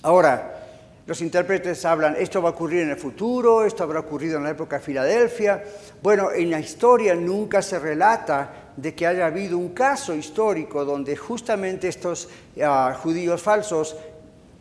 [0.02, 0.62] Ahora,
[1.08, 4.52] los intérpretes hablan, esto va a ocurrir en el futuro, esto habrá ocurrido en la
[4.52, 5.64] época de Filadelfia.
[6.02, 11.16] Bueno, en la historia nunca se relata de que haya habido un caso histórico donde
[11.16, 12.30] justamente estos
[12.62, 13.96] ah, judíos falsos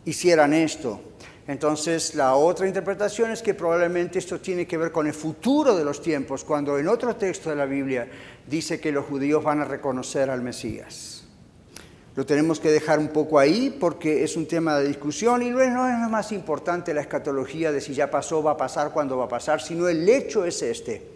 [0.05, 1.01] hicieran esto.
[1.47, 5.85] Entonces, la otra interpretación es que probablemente esto tiene que ver con el futuro de
[5.85, 8.07] los tiempos, cuando en otro texto de la Biblia
[8.47, 11.23] dice que los judíos van a reconocer al Mesías.
[12.15, 15.61] Lo tenemos que dejar un poco ahí porque es un tema de discusión y no
[15.61, 19.25] es lo más importante la escatología de si ya pasó, va a pasar, cuándo va
[19.25, 21.14] a pasar, sino el hecho es este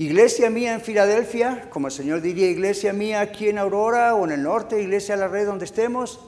[0.00, 4.32] Iglesia mía en Filadelfia, como el Señor diría, iglesia mía aquí en Aurora o en
[4.32, 6.20] el norte, iglesia a la red donde estemos,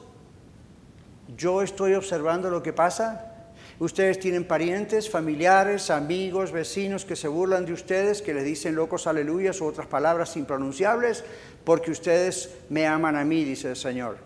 [1.35, 3.49] yo estoy observando lo que pasa.
[3.79, 9.07] Ustedes tienen parientes, familiares, amigos, vecinos que se burlan de ustedes, que les dicen locos
[9.07, 11.23] aleluyas u otras palabras impronunciables,
[11.63, 14.17] porque ustedes me aman a mí, dice el Señor.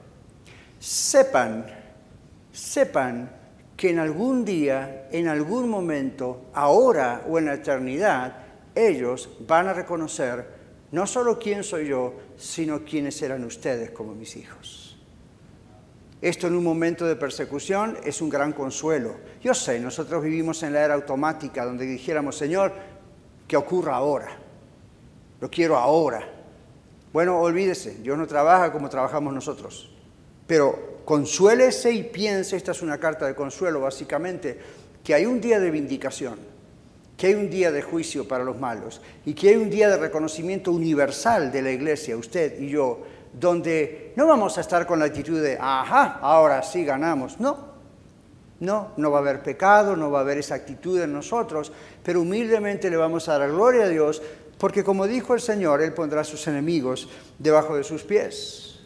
[0.77, 1.67] Sepan,
[2.51, 3.31] sepan
[3.77, 8.46] que en algún día, en algún momento, ahora o en la eternidad,
[8.77, 10.57] ellos van a reconocer
[10.91, 14.97] no solo quién soy yo, sino quiénes eran ustedes como mis hijos.
[16.21, 19.15] Esto en un momento de persecución es un gran consuelo.
[19.41, 22.73] Yo sé, nosotros vivimos en la era automática donde dijéramos, Señor,
[23.47, 24.37] que ocurra ahora.
[25.39, 26.27] Lo quiero ahora.
[27.13, 29.91] Bueno, olvídese, Dios no trabaja como trabajamos nosotros.
[30.47, 34.59] Pero consuélese y piense, esta es una carta de consuelo básicamente,
[35.03, 36.39] que hay un día de vindicación,
[37.17, 39.97] que hay un día de juicio para los malos y que hay un día de
[39.97, 43.01] reconocimiento universal de la iglesia, usted y yo,
[43.33, 47.39] donde no vamos a estar con la actitud de, ajá, ahora sí ganamos.
[47.39, 47.57] No,
[48.59, 51.71] no, no va a haber pecado, no va a haber esa actitud en nosotros,
[52.03, 54.21] pero humildemente le vamos a dar gloria a Dios,
[54.59, 58.79] porque como dijo el Señor, Él pondrá a sus enemigos debajo de sus pies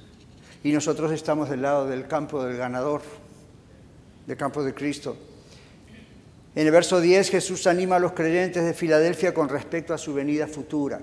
[0.63, 3.01] y nosotros estamos del lado del campo del ganador,
[4.25, 5.17] del campo de Cristo.
[6.53, 10.13] En el verso 10 Jesús anima a los creyentes de Filadelfia con respecto a su
[10.13, 10.99] venida futura.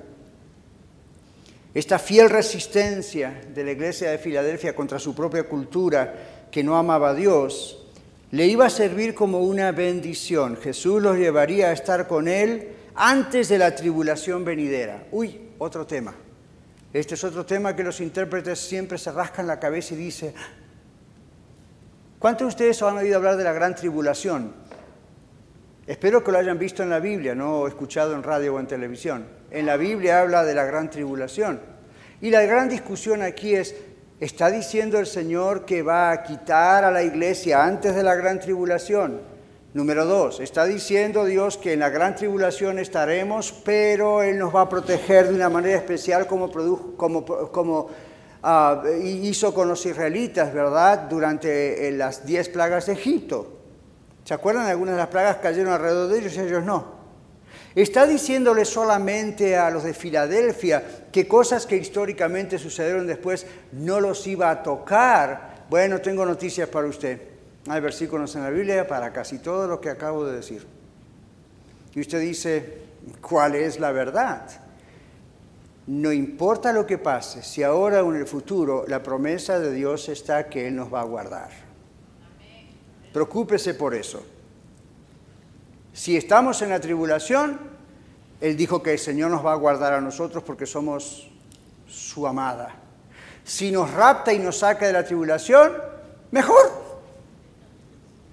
[1.74, 7.10] Esta fiel resistencia de la iglesia de Filadelfia contra su propia cultura que no amaba
[7.10, 7.86] a Dios,
[8.30, 10.56] le iba a servir como una bendición.
[10.56, 15.06] Jesús los llevaría a estar con él antes de la tribulación venidera.
[15.12, 16.14] Uy, otro tema.
[16.92, 20.34] Este es otro tema que los intérpretes siempre se rascan la cabeza y dicen,
[22.18, 24.67] ¿cuántos de ustedes han oído hablar de la gran tribulación?
[25.88, 29.24] Espero que lo hayan visto en la Biblia, no escuchado en radio o en televisión.
[29.50, 31.60] En la Biblia habla de la gran tribulación.
[32.20, 33.74] Y la gran discusión aquí es,
[34.20, 38.38] ¿está diciendo el Señor que va a quitar a la iglesia antes de la gran
[38.38, 39.22] tribulación?
[39.72, 44.62] Número dos, está diciendo Dios que en la gran tribulación estaremos, pero Él nos va
[44.62, 46.50] a proteger de una manera especial como,
[48.42, 51.08] ah, hizo con los israelitas, ¿verdad?
[51.08, 53.57] Durante eh, las diez plagas de Egipto.
[54.28, 54.66] ¿Se acuerdan?
[54.66, 56.84] Algunas de las plagas cayeron alrededor de ellos y ellos no.
[57.74, 64.26] Está diciéndole solamente a los de Filadelfia que cosas que históricamente sucedieron después no los
[64.26, 65.64] iba a tocar.
[65.70, 67.22] Bueno, tengo noticias para usted.
[67.68, 70.66] Hay versículos en la Biblia para casi todo lo que acabo de decir.
[71.94, 72.82] Y usted dice,
[73.22, 74.42] ¿cuál es la verdad?
[75.86, 80.10] No importa lo que pase, si ahora o en el futuro la promesa de Dios
[80.10, 81.67] está que Él nos va a guardar.
[83.12, 84.24] Preocúpese por eso.
[85.92, 87.58] Si estamos en la tribulación,
[88.40, 91.28] Él dijo que el Señor nos va a guardar a nosotros porque somos
[91.88, 92.74] su amada.
[93.44, 95.72] Si nos rapta y nos saca de la tribulación,
[96.30, 96.70] mejor.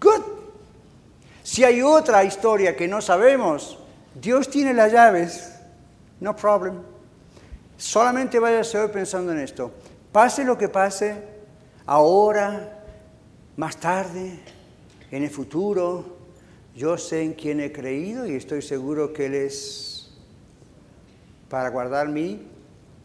[0.02, 0.22] Good.
[1.42, 3.80] Si hay otra historia que no sabemos,
[4.14, 5.52] Dios tiene las llaves.
[6.20, 6.82] No problem.
[7.78, 9.72] Solamente váyase hoy pensando en esto.
[10.12, 11.16] Pase lo que pase,
[11.86, 12.80] ahora,
[13.58, 14.40] más tarde,
[15.12, 16.18] en el futuro,
[16.76, 20.12] yo sé en quién he creído y estoy seguro que Él es
[21.50, 22.42] para guardar mi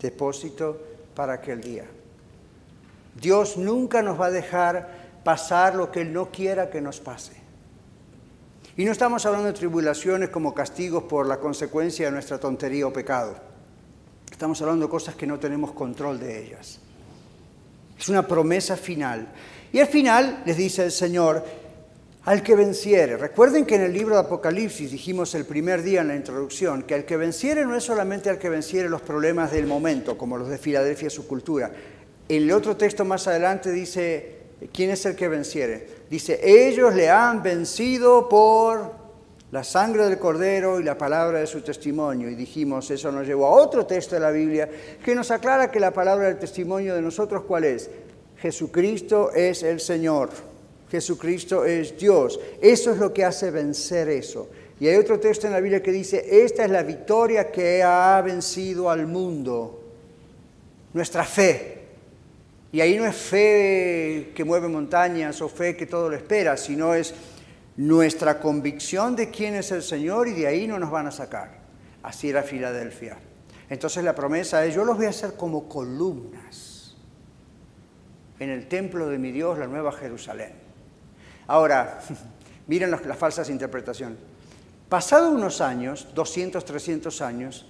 [0.01, 0.81] depósito
[1.15, 1.85] para aquel día.
[3.21, 7.41] Dios nunca nos va a dejar pasar lo que Él no quiera que nos pase.
[8.77, 12.93] Y no estamos hablando de tribulaciones como castigos por la consecuencia de nuestra tontería o
[12.93, 13.37] pecado.
[14.31, 16.79] Estamos hablando de cosas que no tenemos control de ellas.
[17.99, 19.29] Es una promesa final.
[19.73, 21.45] Y al final les dice el Señor,
[22.25, 23.17] al que venciere.
[23.17, 26.95] Recuerden que en el libro de Apocalipsis dijimos el primer día en la introducción que
[26.95, 30.49] al que venciere no es solamente al que venciere los problemas del momento, como los
[30.49, 31.71] de Filadelfia, su cultura.
[32.29, 34.41] El otro texto más adelante dice,
[34.73, 35.87] ¿Quién es el que venciere?
[36.11, 38.93] Dice, ellos le han vencido por
[39.51, 42.29] la sangre del cordero y la palabra de su testimonio.
[42.29, 44.69] Y dijimos, eso nos llevó a otro texto de la Biblia
[45.03, 47.91] que nos aclara que la palabra del testimonio de nosotros, ¿cuál es?
[48.37, 50.29] Jesucristo es el Señor.
[50.91, 52.41] Jesucristo es Dios.
[52.61, 54.49] Eso es lo que hace vencer eso.
[54.81, 58.21] Y hay otro texto en la Biblia que dice, esta es la victoria que ha
[58.23, 59.83] vencido al mundo.
[60.93, 61.79] Nuestra fe.
[62.73, 66.95] Y ahí no es fe que mueve montañas o fe que todo lo espera, sino
[66.95, 67.15] es
[67.77, 71.61] nuestra convicción de quién es el Señor y de ahí no nos van a sacar.
[72.03, 73.19] Así era Filadelfia.
[73.69, 76.97] Entonces la promesa es, yo los voy a hacer como columnas
[78.39, 80.70] en el templo de mi Dios, la Nueva Jerusalén.
[81.51, 81.99] Ahora,
[82.69, 84.17] miren la, la falsas interpretación.
[84.89, 87.67] Pasado unos años, 200, 300 años,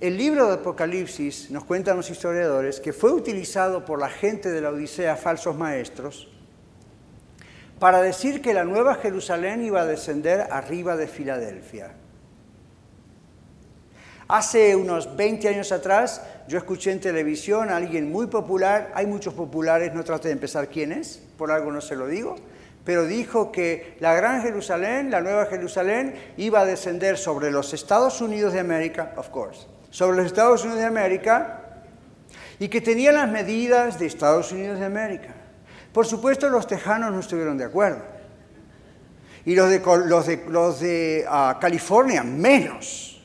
[0.00, 4.60] El libro de Apocalipsis, nos cuentan los historiadores, que fue utilizado por la gente de
[4.60, 6.28] la Odisea, falsos maestros,
[7.80, 11.94] para decir que la nueva Jerusalén iba a descender arriba de Filadelfia.
[14.28, 19.32] Hace unos 20 años atrás yo escuché en televisión a alguien muy popular, hay muchos
[19.32, 22.36] populares, no trate de empezar quién es, por algo no se lo digo,
[22.88, 28.22] pero dijo que la Gran Jerusalén, la Nueva Jerusalén, iba a descender sobre los Estados
[28.22, 31.64] Unidos de América, of course, sobre los Estados Unidos de América,
[32.58, 35.34] y que tenía las medidas de Estados Unidos de América.
[35.92, 38.00] Por supuesto, los tejanos no estuvieron de acuerdo.
[39.44, 39.68] Y los
[40.80, 43.22] de, ah, California, menos.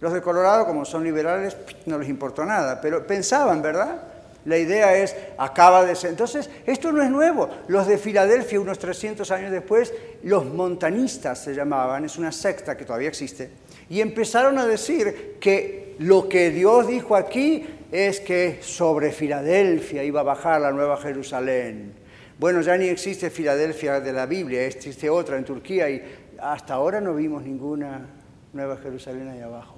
[0.00, 4.11] Los de Colorado, como son liberales, no les importó nada, pero pensaban, ¿verdad?
[4.44, 6.10] La idea es, acaba de ser.
[6.10, 7.48] Entonces, esto no es nuevo.
[7.68, 12.84] Los de Filadelfia, unos 300 años después, los montanistas se llamaban, es una secta que
[12.84, 13.50] todavía existe,
[13.88, 20.20] y empezaron a decir que lo que Dios dijo aquí es que sobre Filadelfia iba
[20.20, 21.92] a bajar la nueva Jerusalén.
[22.38, 26.02] Bueno, ya ni existe Filadelfia de la Biblia, existe otra en Turquía y
[26.40, 28.04] hasta ahora no vimos ninguna
[28.52, 29.76] nueva Jerusalén ahí abajo.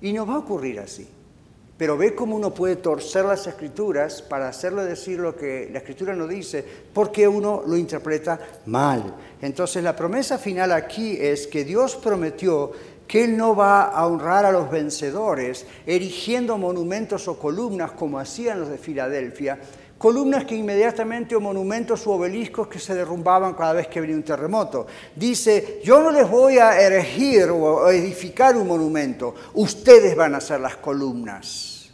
[0.00, 1.06] Y no va a ocurrir así.
[1.76, 6.14] Pero ve cómo uno puede torcer las escrituras para hacerle decir lo que la escritura
[6.14, 9.14] no dice, porque uno lo interpreta mal.
[9.42, 12.72] Entonces la promesa final aquí es que Dios prometió
[13.06, 18.60] que Él no va a honrar a los vencedores erigiendo monumentos o columnas como hacían
[18.60, 19.58] los de Filadelfia,
[20.04, 24.22] columnas que inmediatamente o monumentos u obeliscos que se derrumbaban cada vez que venía un
[24.22, 24.84] terremoto.
[25.16, 30.60] Dice, yo no les voy a erigir o edificar un monumento, ustedes van a ser
[30.60, 31.88] las columnas.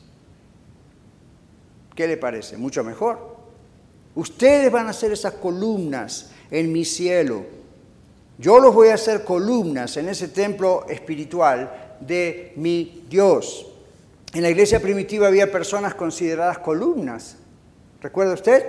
[1.95, 2.57] ¿Qué le parece?
[2.57, 3.37] Mucho mejor.
[4.17, 7.47] Ustedes van a ser esas columnas en mi cielo.
[8.39, 13.69] Yo los voy a hacer columnas en ese templo espiritual de mi Dios.
[14.35, 17.37] En la iglesia primitiva había personas consideradas columnas
[18.01, 18.65] ¿Recuerda usted?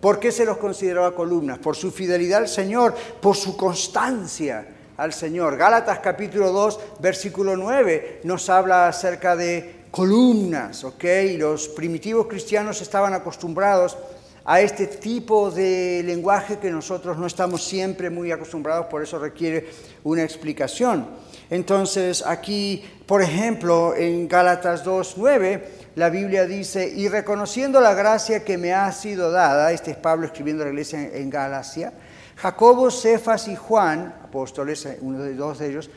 [0.00, 1.58] ¿Por qué se los consideraba columnas?
[1.58, 4.64] Por su fidelidad al Señor, por su constancia
[4.96, 5.56] al Señor.
[5.56, 11.04] Gálatas capítulo 2, versículo 9 nos habla acerca de columnas, ¿ok?
[11.36, 13.96] Los primitivos cristianos estaban acostumbrados
[14.44, 19.68] a este tipo de lenguaje que nosotros no estamos siempre muy acostumbrados, por eso requiere
[20.04, 21.08] una explicación.
[21.50, 28.44] Entonces, aquí, por ejemplo, en Gálatas 2, 9, la Biblia dice, y reconociendo la gracia
[28.44, 31.92] que me ha sido dada, este es Pablo escribiendo a la iglesia en, Galacia,
[32.36, 35.90] Jacobo, Cefas y Juan, apóstoles, uno de dos de ellos,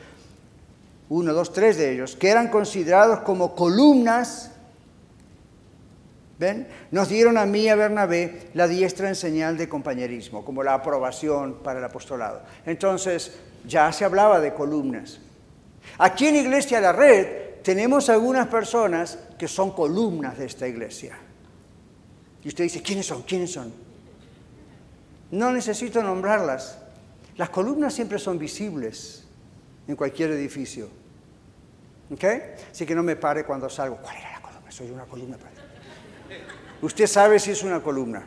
[1.08, 4.50] uno, dos, tres de ellos, que eran considerados como columnas,
[6.38, 6.66] ¿ven?
[6.90, 11.58] Nos dieron a mí a Bernabé la diestra en señal de compañerismo, como la aprobación
[11.62, 12.42] para el apostolado.
[12.66, 13.32] Entonces,
[13.66, 15.20] ya se hablaba de columnas.
[15.98, 21.16] Aquí en Iglesia La Red tenemos algunas personas que son columnas de esta iglesia.
[22.42, 23.22] Y usted dice, ¿quiénes son?
[23.22, 23.72] ¿Quiénes son?
[25.30, 26.78] No necesito nombrarlas.
[27.36, 29.24] Las columnas siempre son visibles
[29.88, 30.88] en cualquier edificio.
[32.12, 32.24] ¿Ok?
[32.70, 33.96] Así que no me pare cuando salgo.
[33.96, 34.70] ¿Cuál era la columna?
[34.70, 35.36] Soy una columna.
[36.82, 38.24] Usted sabe si es una columna.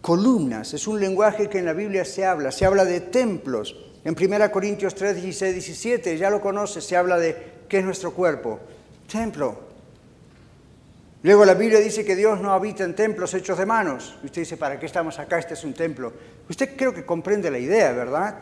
[0.00, 2.50] Columnas es un lenguaje que en la Biblia se habla.
[2.50, 3.76] Se habla de templos.
[4.04, 8.12] En 1 Corintios 3, 16, 17, ya lo conoce, se habla de qué es nuestro
[8.12, 8.60] cuerpo.
[9.10, 9.56] Templo.
[11.22, 14.18] Luego la Biblia dice que Dios no habita en templos hechos de manos.
[14.22, 15.38] Y usted dice, ¿para qué estamos acá?
[15.38, 16.12] Este es un templo.
[16.50, 18.40] Usted creo que comprende la idea, ¿verdad?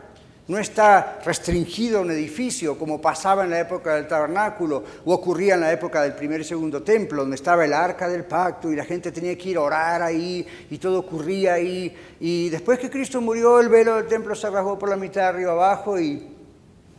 [0.49, 5.53] No está restringido a un edificio como pasaba en la época del tabernáculo o ocurría
[5.53, 8.75] en la época del primer y segundo templo, donde estaba el arca del pacto y
[8.75, 11.95] la gente tenía que ir a orar ahí y todo ocurría ahí.
[12.19, 15.53] Y después que Cristo murió, el velo del templo se rasgó por la mitad arriba
[15.53, 16.35] abajo y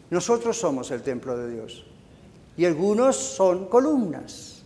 [0.09, 1.91] nosotros somos el templo de Dios.
[2.57, 4.62] Y algunos son columnas.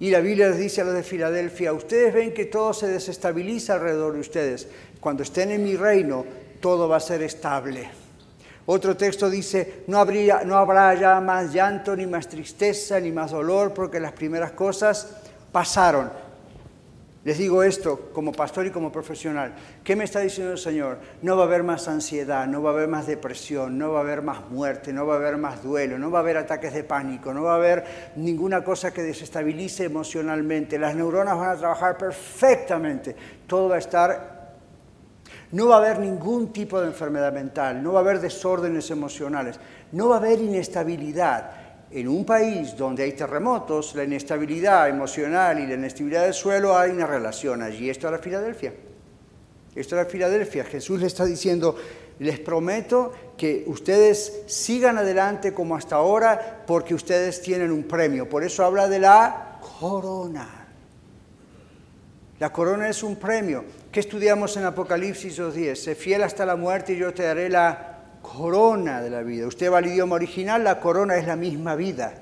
[0.00, 3.74] Y la Biblia les dice a los de Filadelfia, ustedes ven que todo se desestabiliza
[3.74, 4.68] alrededor de ustedes.
[5.00, 6.24] Cuando estén en mi reino,
[6.60, 7.90] todo va a ser estable.
[8.66, 13.30] Otro texto dice, no, habría, no habrá ya más llanto, ni más tristeza, ni más
[13.30, 15.08] dolor, porque las primeras cosas
[15.50, 16.27] pasaron.
[17.28, 19.54] Les digo esto como pastor y como profesional.
[19.84, 20.96] ¿Qué me está diciendo el Señor?
[21.20, 24.02] No va a haber más ansiedad, no va a haber más depresión, no va a
[24.02, 26.84] haber más muerte, no va a haber más duelo, no va a haber ataques de
[26.84, 27.84] pánico, no va a haber
[28.16, 30.78] ninguna cosa que desestabilice emocionalmente.
[30.78, 33.14] Las neuronas van a trabajar perfectamente.
[33.46, 34.38] Todo va a estar
[35.52, 39.60] no va a haber ningún tipo de enfermedad mental, no va a haber desórdenes emocionales,
[39.92, 41.67] no va a haber inestabilidad.
[41.90, 46.90] En un país donde hay terremotos, la inestabilidad emocional y la inestabilidad del suelo hay
[46.90, 47.88] una relación allí.
[47.88, 48.74] Esto era Filadelfia.
[49.74, 50.64] Esto era Filadelfia.
[50.64, 51.76] Jesús le está diciendo,
[52.18, 58.28] Les prometo que ustedes sigan adelante como hasta ahora porque ustedes tienen un premio.
[58.28, 60.66] Por eso habla de la corona.
[62.38, 63.64] La corona es un premio.
[63.90, 65.74] ¿Qué estudiamos en Apocalipsis 2.10?
[65.74, 67.97] Sé fiel hasta la muerte y yo te daré la
[68.32, 69.46] corona de la vida.
[69.46, 72.14] Usted va al idioma original, la corona es la misma vida.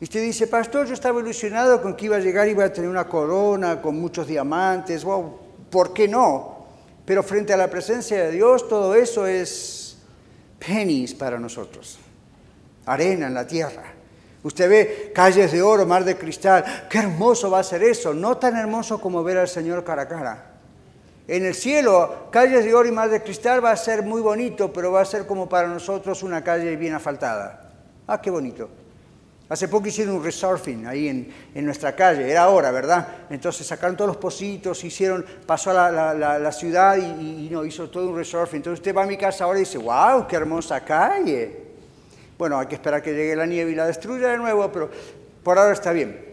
[0.00, 2.72] Y usted dice, pastor, yo estaba ilusionado con que iba a llegar y iba a
[2.72, 5.04] tener una corona con muchos diamantes.
[5.04, 5.38] Wow,
[5.70, 6.66] ¿Por qué no?
[7.04, 9.98] Pero frente a la presencia de Dios, todo eso es
[10.58, 11.98] pennies para nosotros.
[12.86, 13.92] Arena en la tierra.
[14.42, 16.64] Usted ve calles de oro, mar de cristal.
[16.88, 18.14] Qué hermoso va a ser eso.
[18.14, 20.49] No tan hermoso como ver al Señor cara a cara.
[21.30, 24.72] En el cielo, calles de oro y mar de cristal va a ser muy bonito,
[24.72, 27.70] pero va a ser como para nosotros una calle bien asfaltada.
[28.08, 28.68] Ah, qué bonito.
[29.48, 33.06] Hace poco hicieron un resurfing ahí en, nuestra calle, era ahora, ¿verdad?
[33.30, 38.16] Entonces sacaron todos los pocitos, hicieron, pasó a la, ciudad y, no, hizo todo un
[38.16, 38.56] resurfing.
[38.56, 41.56] Entonces usted va a mi casa ahora y dice, wow, qué hermosa calle.
[42.36, 44.90] Bueno, hay que esperar que llegue la nieve y la destruya de nuevo, pero
[45.44, 46.29] por ahora está bien.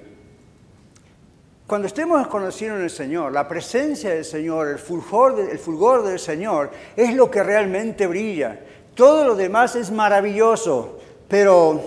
[1.68, 6.72] Cuando estemos conociendo el Señor, la presencia del Señor, el fulgor, el fulgor del Señor,
[6.96, 8.58] es lo que realmente brilla.
[8.96, 10.98] Todo lo demás es maravilloso,
[11.28, 11.82] pero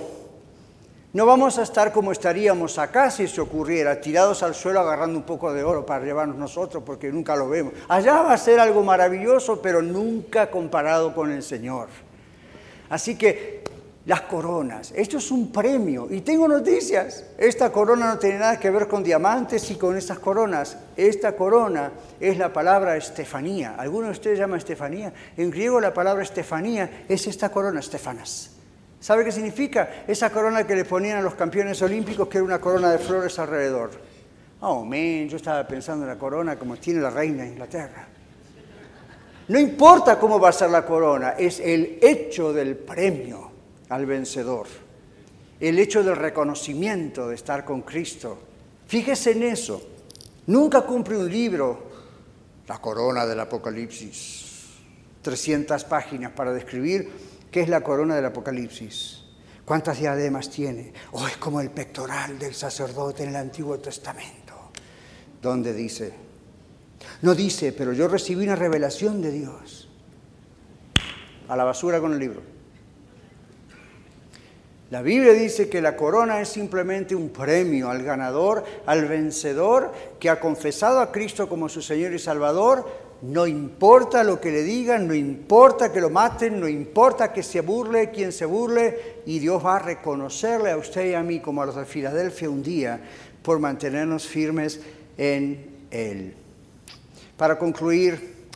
[1.15, 5.25] no vamos a estar como estaríamos acá si eso ocurriera, tirados al suelo agarrando un
[5.25, 7.73] poco de oro para llevarnos nosotros, porque nunca lo vemos.
[7.89, 11.89] Allá va a ser algo maravilloso, pero nunca comparado con el Señor.
[12.91, 13.65] Así que
[14.07, 16.09] las coronas, esto es un premio.
[16.11, 20.19] Y tengo noticias, esta corona no tiene nada que ver con diamantes y con estas
[20.19, 20.77] coronas.
[20.97, 23.75] Esta corona es la palabra Estefanía.
[23.77, 25.13] ¿Alguno de ustedes llama Estefanía?
[25.37, 28.53] En griego la palabra Estefanía es esta corona, Estefanas.
[29.01, 30.05] ¿Sabe qué significa?
[30.07, 33.39] Esa corona que le ponían a los campeones olímpicos, que era una corona de flores
[33.39, 33.91] alrededor.
[34.61, 38.07] Oh, man, yo estaba pensando en la corona como tiene la reina de Inglaterra.
[39.49, 43.50] No importa cómo va a ser la corona, es el hecho del premio
[43.91, 44.67] al vencedor,
[45.61, 48.39] el hecho del reconocimiento de estar con Cristo.
[48.87, 49.83] Fíjese en eso.
[50.47, 51.91] Nunca cumple un libro,
[52.67, 54.47] la corona del Apocalipsis,
[55.23, 59.23] 300 páginas para describir ¿Qué es la corona del Apocalipsis?
[59.65, 60.93] ¿Cuántas diademas tiene?
[61.13, 64.71] O oh, es como el pectoral del sacerdote en el Antiguo Testamento,
[65.43, 66.13] donde dice,
[67.23, 69.89] no dice, pero yo recibí una revelación de Dios.
[71.49, 72.43] A la basura con el libro.
[74.91, 80.29] La Biblia dice que la corona es simplemente un premio al ganador, al vencedor, que
[80.29, 82.85] ha confesado a Cristo como su Señor y Salvador,
[83.23, 87.61] no importa lo que le digan, no importa que lo maten, no importa que se
[87.61, 91.63] burle quien se burle, y Dios va a reconocerle a usted y a mí como
[91.63, 93.01] a los de Filadelfia un día
[93.43, 94.81] por mantenernos firmes
[95.17, 96.35] en Él.
[97.37, 98.49] Para concluir,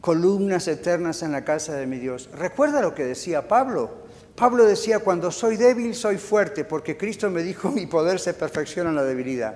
[0.00, 2.28] columnas eternas en la casa de mi Dios.
[2.32, 4.03] Recuerda lo que decía Pablo.
[4.36, 8.90] Pablo decía, cuando soy débil, soy fuerte, porque Cristo me dijo, mi poder se perfecciona
[8.90, 9.54] en la debilidad.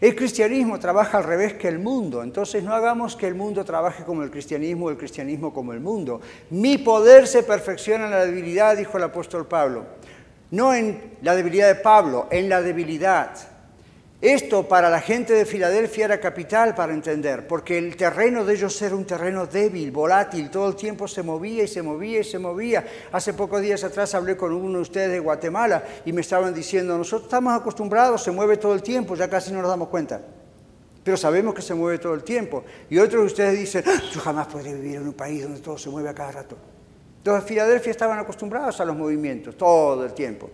[0.00, 4.04] El cristianismo trabaja al revés que el mundo, entonces no hagamos que el mundo trabaje
[4.04, 6.20] como el cristianismo o el cristianismo como el mundo.
[6.50, 9.86] Mi poder se perfecciona en la debilidad, dijo el apóstol Pablo.
[10.50, 13.30] No en la debilidad de Pablo, en la debilidad.
[14.26, 18.82] Esto para la gente de Filadelfia era capital para entender, porque el terreno de ellos
[18.82, 22.40] era un terreno débil, volátil, todo el tiempo se movía y se movía y se
[22.40, 22.84] movía.
[23.12, 26.98] Hace pocos días atrás hablé con uno de ustedes de Guatemala y me estaban diciendo,
[26.98, 30.20] nosotros estamos acostumbrados, se mueve todo el tiempo, ya casi no nos damos cuenta.
[31.04, 32.64] Pero sabemos que se mueve todo el tiempo.
[32.90, 35.78] Y otros de ustedes dicen, ah, yo jamás podré vivir en un país donde todo
[35.78, 36.56] se mueve a cada rato.
[37.18, 40.50] Entonces, Filadelfia estaban acostumbrados a los movimientos todo el tiempo.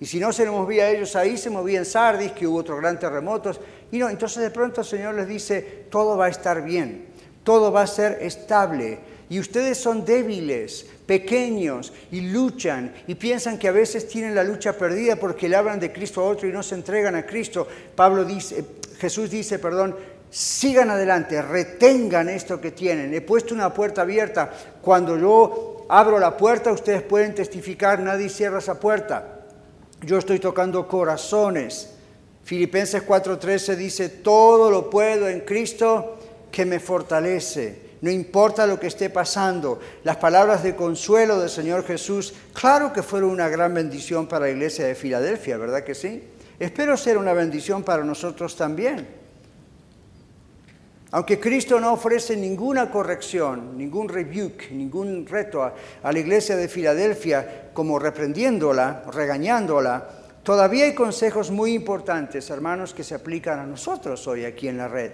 [0.00, 3.00] Y si no se movía ellos ahí, se movía en Sardis, que hubo otros grandes
[3.00, 3.60] terremotos.
[3.92, 7.06] Y no, entonces de pronto el Señor les dice, todo va a estar bien,
[7.44, 8.98] todo va a ser estable.
[9.30, 14.76] Y ustedes son débiles, pequeños, y luchan, y piensan que a veces tienen la lucha
[14.76, 17.66] perdida porque le hablan de Cristo a otro y no se entregan a Cristo.
[17.94, 18.64] Pablo dice,
[18.98, 19.96] Jesús dice, perdón,
[20.30, 23.14] sigan adelante, retengan esto que tienen.
[23.14, 24.52] He puesto una puerta abierta.
[24.82, 29.33] Cuando yo abro la puerta, ustedes pueden testificar, nadie cierra esa puerta.
[30.04, 31.90] Yo estoy tocando corazones.
[32.44, 36.18] Filipenses 4:13 dice, todo lo puedo en Cristo
[36.50, 37.84] que me fortalece.
[38.02, 43.02] No importa lo que esté pasando, las palabras de consuelo del Señor Jesús, claro que
[43.02, 46.22] fueron una gran bendición para la iglesia de Filadelfia, ¿verdad que sí?
[46.58, 49.23] Espero ser una bendición para nosotros también.
[51.14, 57.70] Aunque Cristo no ofrece ninguna corrección, ningún rebuke, ningún reto a, la iglesia de Filadelfia
[57.72, 60.08] como reprendiéndola, regañándola,
[60.42, 64.88] todavía hay consejos muy importantes, hermanos, que se aplican a nosotros hoy aquí en la
[64.88, 65.12] red.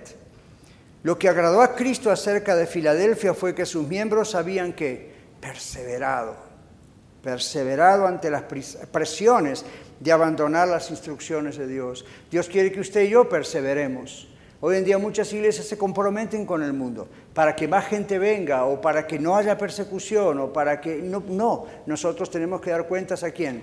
[1.02, 6.34] Lo que agradó a Cristo acerca de Filadelfia fue que sus miembros sabían que perseverado,
[7.22, 8.44] perseverado ante las
[8.90, 9.66] presiones
[10.00, 12.06] de abandonar las instrucciones de Dios.
[12.30, 14.29] Dios quiere que usted y yo perseveremos.
[14.62, 18.66] Hoy en día muchas iglesias se comprometen con el mundo para que más gente venga
[18.66, 22.86] o para que no haya persecución o para que no, no, nosotros tenemos que dar
[22.86, 23.62] cuentas a quién?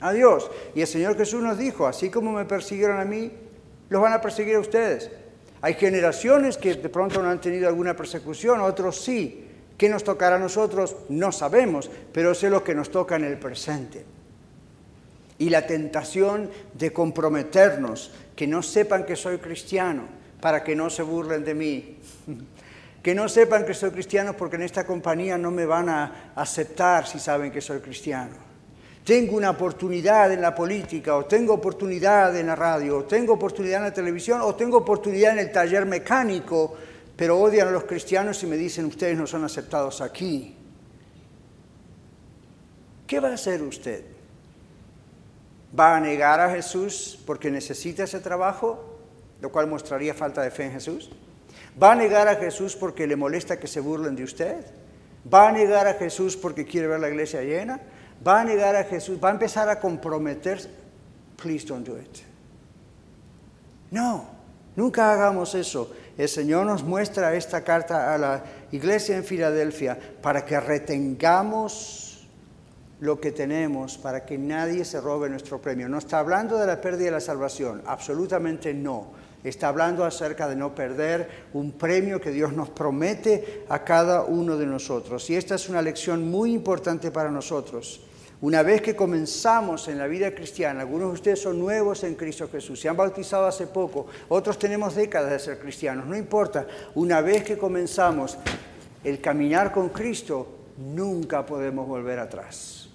[0.00, 0.50] A Dios.
[0.74, 3.30] Y el Señor Jesús nos dijo, así como me persiguieron a mí,
[3.88, 5.10] los van a perseguir a ustedes.
[5.60, 9.44] Hay generaciones que de pronto no han tenido alguna persecución, otros sí.
[9.78, 10.96] ¿Qué nos tocará a nosotros?
[11.08, 14.04] No sabemos, pero sé lo que nos toca en el presente.
[15.38, 20.04] Y la tentación de comprometernos, que no sepan que soy cristiano,
[20.40, 21.98] para que no se burlen de mí.
[23.02, 27.06] Que no sepan que soy cristiano porque en esta compañía no me van a aceptar
[27.06, 28.34] si saben que soy cristiano.
[29.04, 33.78] Tengo una oportunidad en la política, o tengo oportunidad en la radio, o tengo oportunidad
[33.78, 36.74] en la televisión, o tengo oportunidad en el taller mecánico,
[37.14, 40.56] pero odian a los cristianos y me dicen ustedes no son aceptados aquí.
[43.06, 44.15] ¿Qué va a hacer usted?
[45.78, 48.98] ¿Va a negar a Jesús porque necesita ese trabajo,
[49.40, 51.10] lo cual mostraría falta de fe en Jesús?
[51.80, 54.64] ¿Va a negar a Jesús porque le molesta que se burlen de usted?
[55.32, 57.80] ¿Va a negar a Jesús porque quiere ver la iglesia llena?
[58.26, 59.18] ¿Va a negar a Jesús?
[59.22, 60.70] ¿Va a empezar a comprometerse?
[61.36, 62.22] Please don't do it.
[63.90, 64.26] No,
[64.74, 65.92] nunca hagamos eso.
[66.16, 72.05] El Señor nos muestra esta carta a la iglesia en Filadelfia para que retengamos
[73.00, 75.88] lo que tenemos para que nadie se robe nuestro premio.
[75.88, 79.12] No está hablando de la pérdida de la salvación, absolutamente no.
[79.44, 84.56] Está hablando acerca de no perder un premio que Dios nos promete a cada uno
[84.56, 85.28] de nosotros.
[85.30, 88.00] Y esta es una lección muy importante para nosotros.
[88.40, 92.48] Una vez que comenzamos en la vida cristiana, algunos de ustedes son nuevos en Cristo
[92.50, 96.66] Jesús, se han bautizado hace poco, otros tenemos décadas de ser cristianos, no importa,
[96.96, 98.36] una vez que comenzamos
[99.04, 102.85] el caminar con Cristo, nunca podemos volver atrás.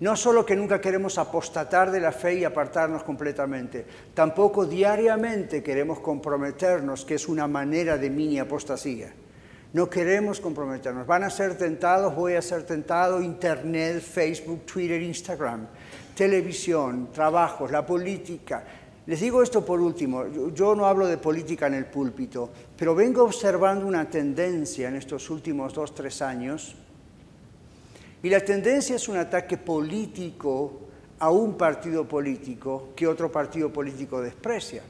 [0.00, 3.84] No solo que nunca queremos apostatar de la fe y apartarnos completamente,
[4.14, 9.12] tampoco diariamente queremos comprometernos, que es una manera de mini apostasía.
[9.74, 11.06] No queremos comprometernos.
[11.06, 15.66] Van a ser tentados, voy a ser tentado, Internet, Facebook, Twitter, Instagram,
[16.16, 18.64] televisión, trabajos, la política.
[19.06, 20.24] Les digo esto por último,
[20.54, 25.28] yo no hablo de política en el púlpito, pero vengo observando una tendencia en estos
[25.28, 26.74] últimos dos, tres años
[28.22, 30.80] y la tendencia es un ataque político
[31.18, 34.82] a un partido político que otro partido político desprecia.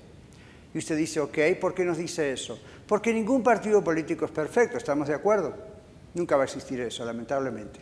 [0.72, 2.58] Y usted dice, ok, ¿por qué nos dice eso?
[2.86, 5.54] Porque ningún partido político es perfecto, ¿estamos de acuerdo?
[6.14, 7.80] Nunca va a existir eso, lamentablemente.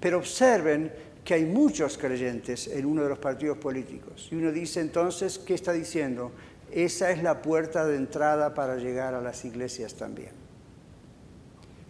[0.00, 0.92] Pero observen
[1.24, 4.28] que hay muchos creyentes en uno de los partidos políticos.
[4.30, 6.32] Y uno dice entonces, ¿qué está diciendo?
[6.70, 10.43] Esa es la puerta de entrada para llegar a las iglesias también.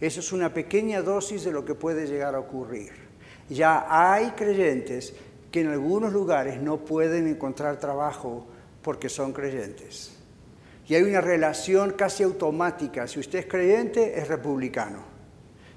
[0.01, 2.91] Eso es una pequeña dosis de lo que puede llegar a ocurrir.
[3.49, 5.13] Ya hay creyentes
[5.51, 8.45] que en algunos lugares no pueden encontrar trabajo
[8.81, 10.15] porque son creyentes.
[10.87, 13.07] Y hay una relación casi automática.
[13.07, 14.99] Si usted es creyente, es republicano.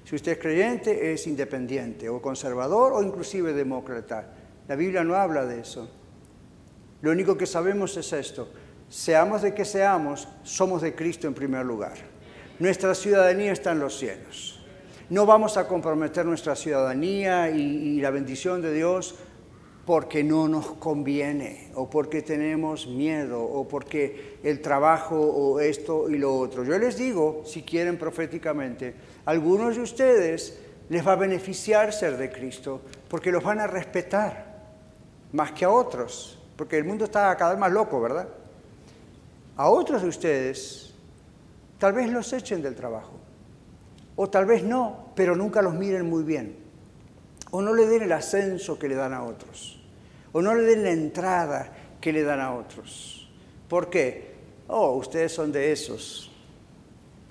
[0.03, 4.33] Si usted es creyente, es independiente o conservador o inclusive demócrata.
[4.67, 5.89] La Biblia no habla de eso.
[7.01, 8.49] Lo único que sabemos es esto.
[8.89, 11.93] Seamos de que seamos, somos de Cristo en primer lugar.
[12.59, 14.59] Nuestra ciudadanía está en los cielos.
[15.09, 19.15] No vamos a comprometer nuestra ciudadanía y, la bendición de Dios
[19.85, 26.17] porque no nos conviene o porque tenemos miedo o porque el trabajo o esto y
[26.17, 26.65] lo otro.
[26.65, 28.93] Yo les digo, si quieren proféticamente,
[29.23, 34.59] algunos de ustedes les va a beneficiar ser de Cristo porque los van a respetar
[35.31, 38.27] más que a otros, porque el mundo está cada vez más loco, ¿verdad?
[39.55, 40.88] A otros de ustedes
[41.79, 43.13] Tal vez los echen del trabajo.
[44.17, 46.57] O tal vez no, pero nunca los miren muy bien.
[47.51, 49.81] O no le den el ascenso que le dan a otros.
[50.33, 51.71] O no le den la entrada
[52.01, 53.29] que le dan a otros.
[53.69, 54.35] ¿Por qué?
[54.67, 56.29] Oh, ustedes son de esos,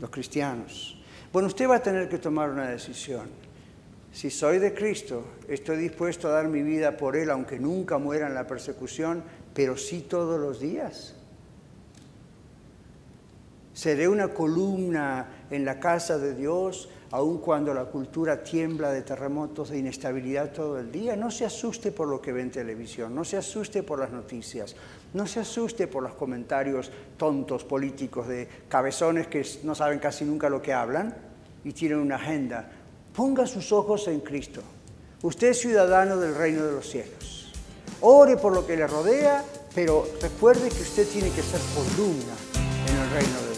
[0.00, 1.00] los cristianos.
[1.32, 3.28] Bueno, usted va a tener que tomar una decisión.
[4.10, 8.26] Si soy de Cristo, estoy dispuesto a dar mi vida por Él, aunque nunca muera
[8.26, 9.22] en la persecución,
[9.52, 11.14] pero sí todos los días.
[13.78, 19.70] Seré una columna en la casa de Dios, aun cuando la cultura tiembla de terremotos,
[19.70, 21.14] de inestabilidad todo el día.
[21.14, 24.74] No se asuste por lo que ve en televisión, no se asuste por las noticias,
[25.14, 30.50] no se asuste por los comentarios tontos políticos de cabezones que no saben casi nunca
[30.50, 31.14] lo que hablan
[31.62, 32.68] y tienen una agenda.
[33.14, 34.60] Ponga sus ojos en Cristo.
[35.22, 37.52] Usted es ciudadano del reino de los cielos.
[38.00, 42.34] Ore por lo que le rodea, pero recuerde que usted tiene que ser columna
[42.88, 43.57] el reino de Dios.